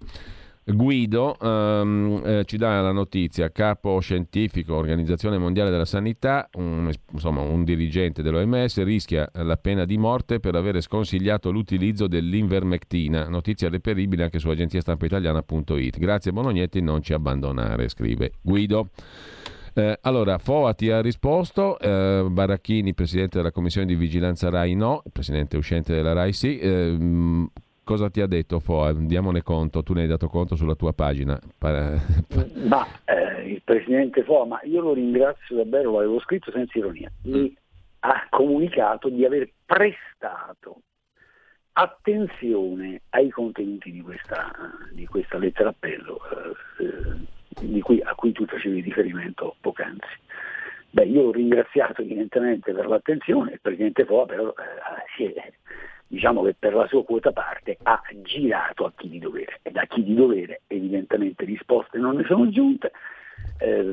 [0.64, 7.42] Guido um, eh, ci dà la notizia, capo scientifico, Organizzazione Mondiale della Sanità, un, insomma
[7.42, 14.24] un dirigente dell'OMS, rischia la pena di morte per avere sconsigliato l'utilizzo dell'invermectina, notizia reperibile
[14.24, 16.00] anche su agenziastampa.italiana.it.
[16.00, 18.90] Grazie Bolognetti, non ci abbandonare, scrive Guido.
[19.78, 25.04] Eh, allora, Foa ti ha risposto, eh, Baracchini, presidente della commissione di vigilanza RAI no,
[25.12, 26.58] presidente uscente della RAI sì.
[26.58, 27.50] Eh,
[27.84, 28.94] cosa ti ha detto Foa?
[28.94, 31.38] Diamone conto, tu ne hai dato conto sulla tua pagina.
[31.60, 37.42] Ma eh, il presidente Foa, ma io lo ringrazio davvero, l'avevo scritto senza ironia, mi
[37.42, 37.56] mm.
[38.00, 40.84] ha comunicato di aver prestato
[41.74, 44.54] attenzione ai contenuti di questa,
[44.94, 46.22] di questa lettera appello.
[47.82, 50.24] Cui, a cui tu facevi riferimento poc'anzi.
[50.92, 54.54] Beh, io ho ringraziato evidentemente per l'attenzione, il Presidente Foa però
[55.18, 55.54] eh, è,
[56.08, 59.86] diciamo che per la sua quota parte ha girato a chi di dovere e da
[59.86, 62.92] chi di dovere evidentemente risposte non ne sono giunte.
[63.58, 63.92] Eh,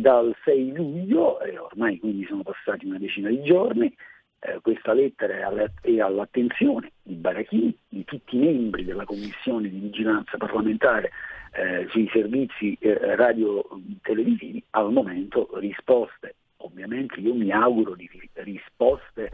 [0.00, 3.94] dal 6 luglio, eh, ormai quindi sono passati una decina di giorni,
[4.40, 9.68] eh, questa lettera è, alla, è, all'attenzione di Barachini, di tutti i membri della Commissione
[9.68, 11.10] di Vigilanza Parlamentare
[11.52, 13.64] eh, sui servizi eh, radio
[14.02, 19.30] televisivi, al momento risposte, ovviamente io mi auguro di risposte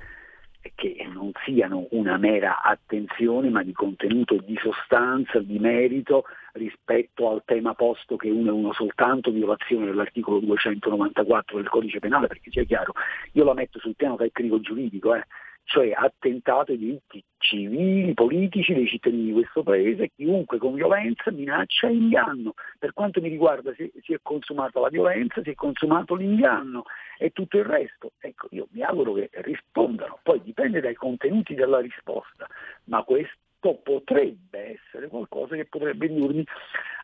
[0.75, 7.43] che non siano una mera attenzione ma di contenuto, di sostanza, di merito rispetto al
[7.45, 12.65] tema posto che uno è uno soltanto, violazione dell'articolo 294 del codice penale, perché sia
[12.65, 12.95] chiaro,
[13.33, 15.25] io la metto sul piano tecnico giuridico, eh,
[15.67, 21.89] cioè attentato ai diritti civili, politici dei cittadini di questo paese, chiunque con violenza, minaccia
[21.89, 22.55] e inganno.
[22.79, 26.85] Per quanto mi riguarda si, si, è consumata la violenza, si è consumato l'inganno
[27.19, 28.13] e tutto il resto.
[28.21, 32.47] Ecco, io mi auguro che rispondano, poi dipende dai contenuti della risposta,
[32.85, 33.35] ma questo
[33.83, 36.47] potrebbe essere qualcosa che potrebbe indurmi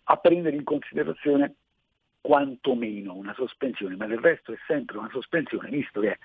[0.05, 1.57] a prendere in considerazione
[2.21, 6.19] quantomeno una sospensione, ma del resto è sempre una sospensione, visto che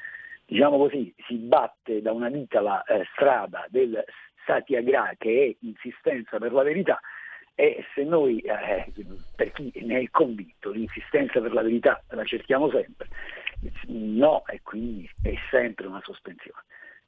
[0.48, 4.04] diciamo così, si batte da una vita la eh, strada del
[4.46, 7.00] satyagraha che è insistenza per la verità
[7.54, 8.94] e se noi, eh,
[9.36, 13.10] per chi ne è convinto, l'insistenza per la verità la cerchiamo sempre
[13.88, 16.62] no e quindi è sempre una sospensione.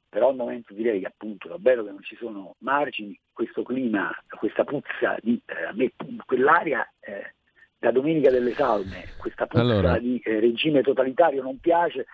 [0.08, 5.16] Però al momento direi appunto davvero che non ci sono margini, questo clima, questa puzza
[5.22, 5.92] di eh,
[6.26, 7.34] quell'aria eh,
[7.78, 9.98] da Domenica delle Salme, questa puzza allora.
[9.98, 12.06] di eh, regime totalitario non piace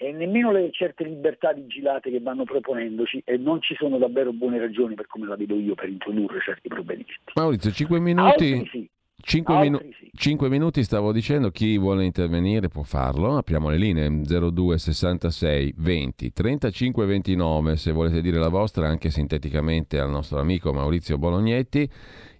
[0.00, 4.58] e nemmeno le certe libertà vigilate che vanno proponendoci e non ci sono davvero buone
[4.58, 7.14] ragioni per come la vedo io per introdurre certi provvedimenti.
[7.34, 8.66] Maurizio, 5 minuti.
[8.70, 8.88] Sì.
[9.20, 10.10] 5, minu- sì.
[10.14, 16.32] 5, minuti stavo dicendo, chi vuole intervenire può farlo, apriamo le linee 02 66 20
[16.32, 21.90] 35 29 se volete dire la vostra anche sinteticamente al nostro amico Maurizio Bolognetti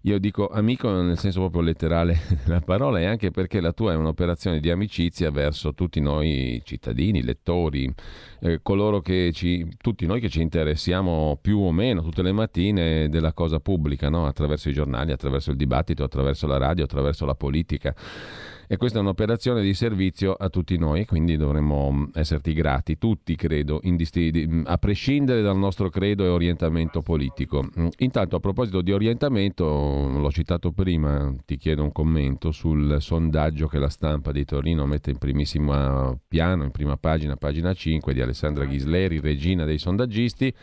[0.03, 3.97] io dico amico nel senso proprio letterale della parola e anche perché la tua è
[3.97, 7.93] un'operazione di amicizia verso tutti noi cittadini, lettori,
[8.41, 13.09] eh, coloro che ci, tutti noi che ci interessiamo più o meno tutte le mattine
[13.09, 14.27] della cosa pubblica, no?
[14.27, 17.95] attraverso i giornali, attraverso il dibattito, attraverso la radio, attraverso la politica.
[18.71, 23.35] E questa è un'operazione di servizio a tutti noi, quindi dovremmo mm, esserti grati, tutti
[23.35, 27.63] credo, mm, a prescindere dal nostro credo e orientamento politico.
[27.63, 33.69] Mm, intanto a proposito di orientamento, l'ho citato prima, ti chiedo un commento sul sondaggio
[33.69, 38.21] che la stampa di Torino mette in primissimo piano, in prima pagina, pagina 5, di
[38.21, 40.55] Alessandra Ghisleri, regina dei sondaggisti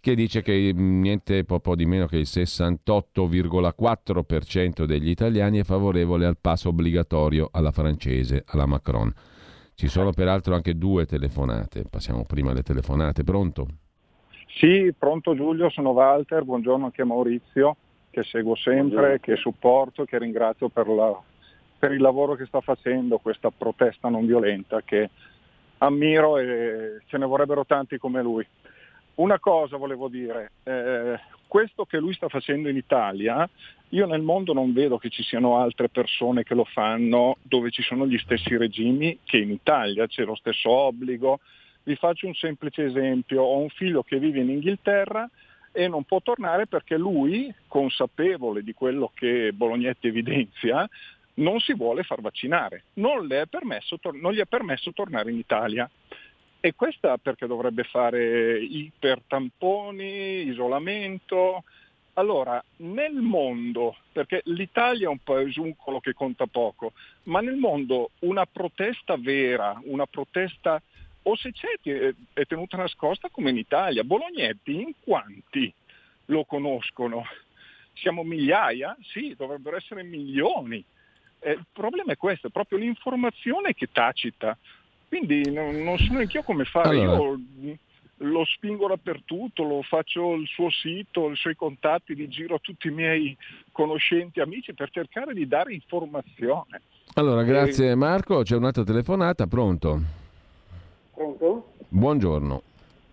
[0.00, 6.24] che dice che niente po', po di meno che il 68,4% degli italiani è favorevole
[6.24, 9.12] al passo obbligatorio alla francese, alla Macron.
[9.74, 13.66] Ci sono peraltro anche due telefonate, passiamo prima alle telefonate, pronto?
[14.46, 17.76] Sì, pronto Giulio, sono Walter, buongiorno anche a Maurizio,
[18.10, 21.16] che seguo sempre, che supporto, che ringrazio per, la,
[21.78, 25.10] per il lavoro che sta facendo, questa protesta non violenta che
[25.78, 28.44] ammiro e ce ne vorrebbero tanti come lui.
[29.16, 33.48] Una cosa volevo dire, eh, questo che lui sta facendo in Italia,
[33.90, 37.82] io nel mondo non vedo che ci siano altre persone che lo fanno dove ci
[37.82, 41.40] sono gli stessi regimi che in Italia, c'è lo stesso obbligo.
[41.82, 45.28] Vi faccio un semplice esempio, ho un figlio che vive in Inghilterra
[45.72, 50.88] e non può tornare perché lui, consapevole di quello che Bolognetti evidenzia,
[51.34, 55.90] non si vuole far vaccinare, non, non gli è permesso tornare in Italia.
[56.62, 61.64] E questa perché dovrebbe fare ipertamponi, isolamento.
[62.14, 66.92] Allora, nel mondo, perché l'Italia è un paesuncolo che conta poco,
[67.24, 70.82] ma nel mondo una protesta vera, una protesta,
[71.22, 74.04] o se c'è, è tenuta nascosta come in Italia.
[74.04, 75.72] Bolognetti, in quanti
[76.26, 77.24] lo conoscono?
[77.94, 78.94] Siamo migliaia?
[79.00, 80.84] Sì, dovrebbero essere milioni.
[81.38, 84.58] Eh, il problema è questo, è proprio l'informazione che tacita.
[85.10, 87.00] Quindi non, non so neanche io come fare.
[87.00, 87.36] Allora.
[87.58, 87.76] Io
[88.18, 92.86] lo spingo dappertutto, lo faccio il suo sito, i suoi contatti, li giro a tutti
[92.86, 93.36] i miei
[93.72, 96.82] conoscenti, amici per cercare di dare informazione.
[97.14, 97.94] Allora, grazie e...
[97.96, 98.42] Marco.
[98.42, 100.00] C'è un'altra telefonata, pronto?
[101.12, 101.72] Pronto?
[101.88, 102.62] Buongiorno.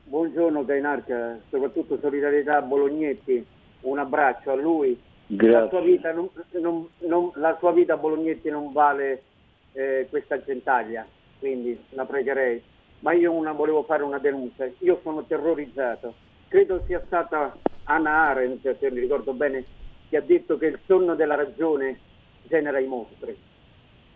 [0.03, 3.43] Buongiorno Gainarca, soprattutto solidarietà a Bolognetti,
[3.81, 4.95] un abbraccio a lui.
[5.29, 6.29] La sua vita, non,
[6.61, 9.23] non, non, la sua vita a Bolognetti non vale
[9.71, 11.05] eh, questa gentaglia
[11.39, 12.61] quindi la pregherei.
[12.99, 16.13] Ma io una, volevo fare una denuncia, io sono terrorizzato.
[16.47, 19.65] Credo sia stata Anna Arendt, se mi ricordo bene,
[20.09, 21.99] che ha detto che il sonno della ragione
[22.43, 23.37] genera i mostri.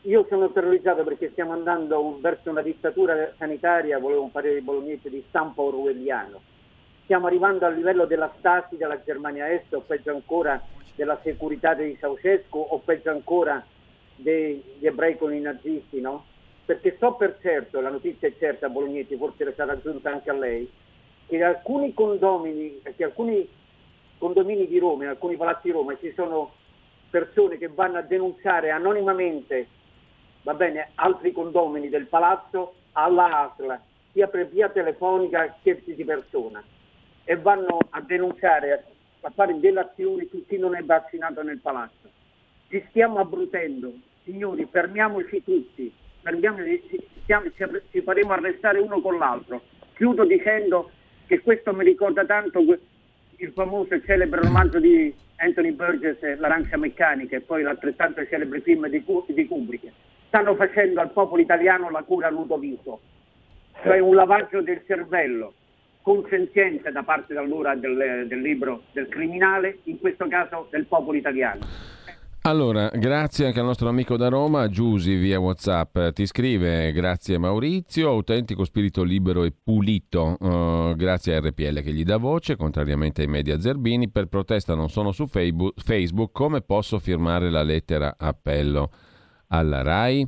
[0.06, 5.10] Io sono terrorizzato perché stiamo andando verso una dittatura sanitaria, volevo un parere di Bolognese,
[5.12, 6.42] di stampo orwelliano.
[7.04, 10.60] Stiamo arrivando al livello della Stasi della Germania Est o peggio ancora
[10.96, 13.64] della securità di Ceausescu o peggio ancora
[14.16, 16.26] degli ebrei con i nazisti, no?
[16.72, 20.34] Perché so per certo, la notizia è certa, Bolognetti, forse era stata aggiunta anche a
[20.34, 20.72] lei,
[21.28, 23.46] che alcuni condomini, che alcuni
[24.18, 26.54] condomini di Roma, in alcuni palazzi di Roma ci sono
[27.10, 29.68] persone che vanno a denunciare anonimamente
[30.44, 33.78] bene, altri condomini del palazzo alla ASL,
[34.14, 36.64] sia per via telefonica che di persona,
[37.26, 38.86] e vanno a denunciare,
[39.20, 42.10] a fare delazioni su chi non è vaccinato nel palazzo.
[42.70, 43.92] Ci stiamo abbrutendo,
[44.24, 46.00] signori, fermiamoci tutti,
[47.56, 49.62] ci, ci faremo arrestare uno con l'altro.
[49.94, 50.92] Chiudo dicendo
[51.26, 57.36] che questo mi ricorda tanto il famoso e celebre romanzo di Anthony Burgess, L'arancia meccanica,
[57.36, 59.92] e poi l'altrettanto celebre film di, di Kubrick.
[60.28, 63.02] Stanno facendo al popolo italiano la cura Ludovico,
[63.84, 65.54] cioè un lavaggio del cervello
[66.02, 71.66] consenziente da parte allora del, del libro del criminale, in questo caso del popolo italiano.
[72.44, 78.10] Allora, grazie anche al nostro amico da Roma, Giusi via Whatsapp, ti scrive grazie Maurizio,
[78.10, 83.28] autentico spirito libero e pulito, uh, grazie a RPL che gli dà voce, contrariamente ai
[83.28, 88.90] media zerbini, per protesta non sono su Facebook, come posso firmare la lettera appello?
[89.54, 90.26] alla RAI.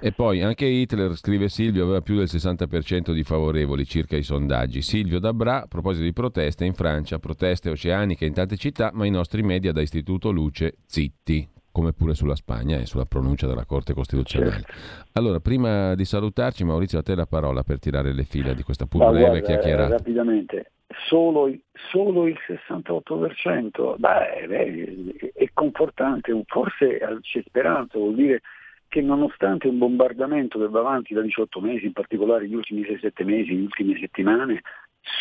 [0.00, 4.80] E poi anche Hitler, scrive Silvio, aveva più del 60% di favorevoli circa i sondaggi.
[4.80, 9.10] Silvio Dabra, a proposito di proteste in Francia, proteste oceaniche in tante città, ma i
[9.10, 13.94] nostri media da Istituto Luce zitti come pure sulla Spagna e sulla pronuncia della Corte
[13.94, 14.60] Costituzionale.
[14.60, 14.72] Certo.
[15.14, 18.86] Allora, prima di salutarci, Maurizio, a te la parola per tirare le fila di questa
[18.86, 19.96] pur breve guarda, chiacchierata.
[19.96, 20.72] Rapidamente,
[21.08, 21.52] solo,
[21.90, 28.42] solo, il 68%, beh, è confortante, forse c'è speranza, vuol dire
[28.88, 33.24] che nonostante un bombardamento che va avanti da 18 mesi, in particolare gli ultimi 6-7
[33.24, 34.60] mesi, le ultime settimane,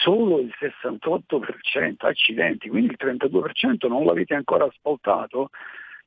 [0.03, 5.49] solo il 68%, accidenti, quindi il 32% non l'avete ancora ascoltato,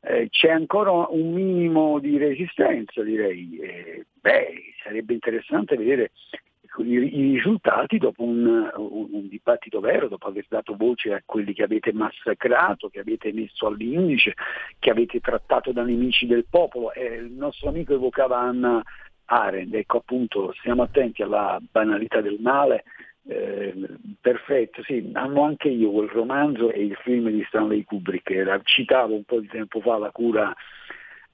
[0.07, 3.59] eh, c'è ancora un minimo di resistenza direi.
[3.59, 6.11] Eh, beh, sarebbe interessante vedere
[6.79, 11.63] i, risultati dopo un, un, un, dibattito vero, dopo aver dato voce a quelli che
[11.63, 14.35] avete massacrato, che avete messo all'indice,
[14.79, 16.93] che avete trattato da nemici del popolo.
[16.93, 18.83] Eh, il nostro amico evocava Anna
[19.27, 22.85] Arendt, ecco appunto stiamo attenti alla banalità del male
[23.27, 23.75] eh,
[24.21, 29.15] perfetto, sì, hanno anche io quel romanzo e il film di Stanley Kubrick, era, citavo
[29.15, 30.55] un po' di tempo fa la cura,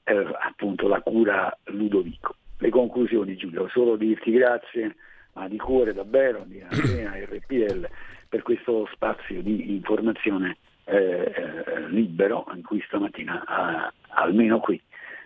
[0.05, 2.37] eh, appunto la cura Ludovico.
[2.59, 4.95] Le conclusioni Giulio, solo dirti grazie,
[5.33, 7.89] ma di cuore davvero, di Andrea RPL,
[8.29, 14.81] per questo spazio di informazione eh, eh, libero in cui stamattina, almeno qui,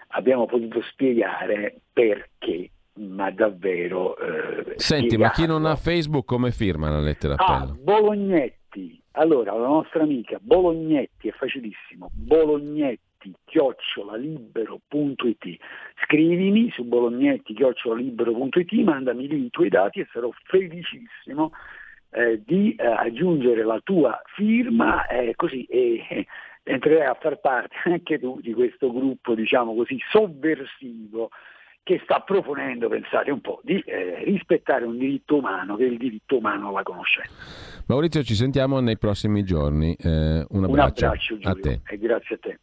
[0.08, 4.16] abbiamo potuto spiegare perché ma davvero...
[4.16, 7.78] Eh, Senti, ma chi non ha Facebook come firma la lettera ah, appello?
[7.80, 13.12] Bolognetti, allora la nostra amica Bolognetti, è facilissimo, Bolognetti
[13.44, 15.56] chiocciolalibero.it
[16.02, 21.52] scrivimi su bolognetti chiocciolalibero.it mandami lì i tuoi dati e sarò felicissimo
[22.10, 26.26] eh, di eh, aggiungere la tua firma eh, così e
[26.62, 31.30] entrerai a far parte anche tu di questo gruppo diciamo così sovversivo
[31.84, 35.98] che sta proponendo, pensate un po', di eh, rispettare un diritto umano, che è il
[35.98, 37.30] diritto umano alla conoscenza.
[37.86, 39.94] Maurizio, ci sentiamo nei prossimi giorni.
[39.94, 41.80] Eh, un abbraccio, un abbraccio Giulio, a te.
[41.86, 42.58] E grazie a te.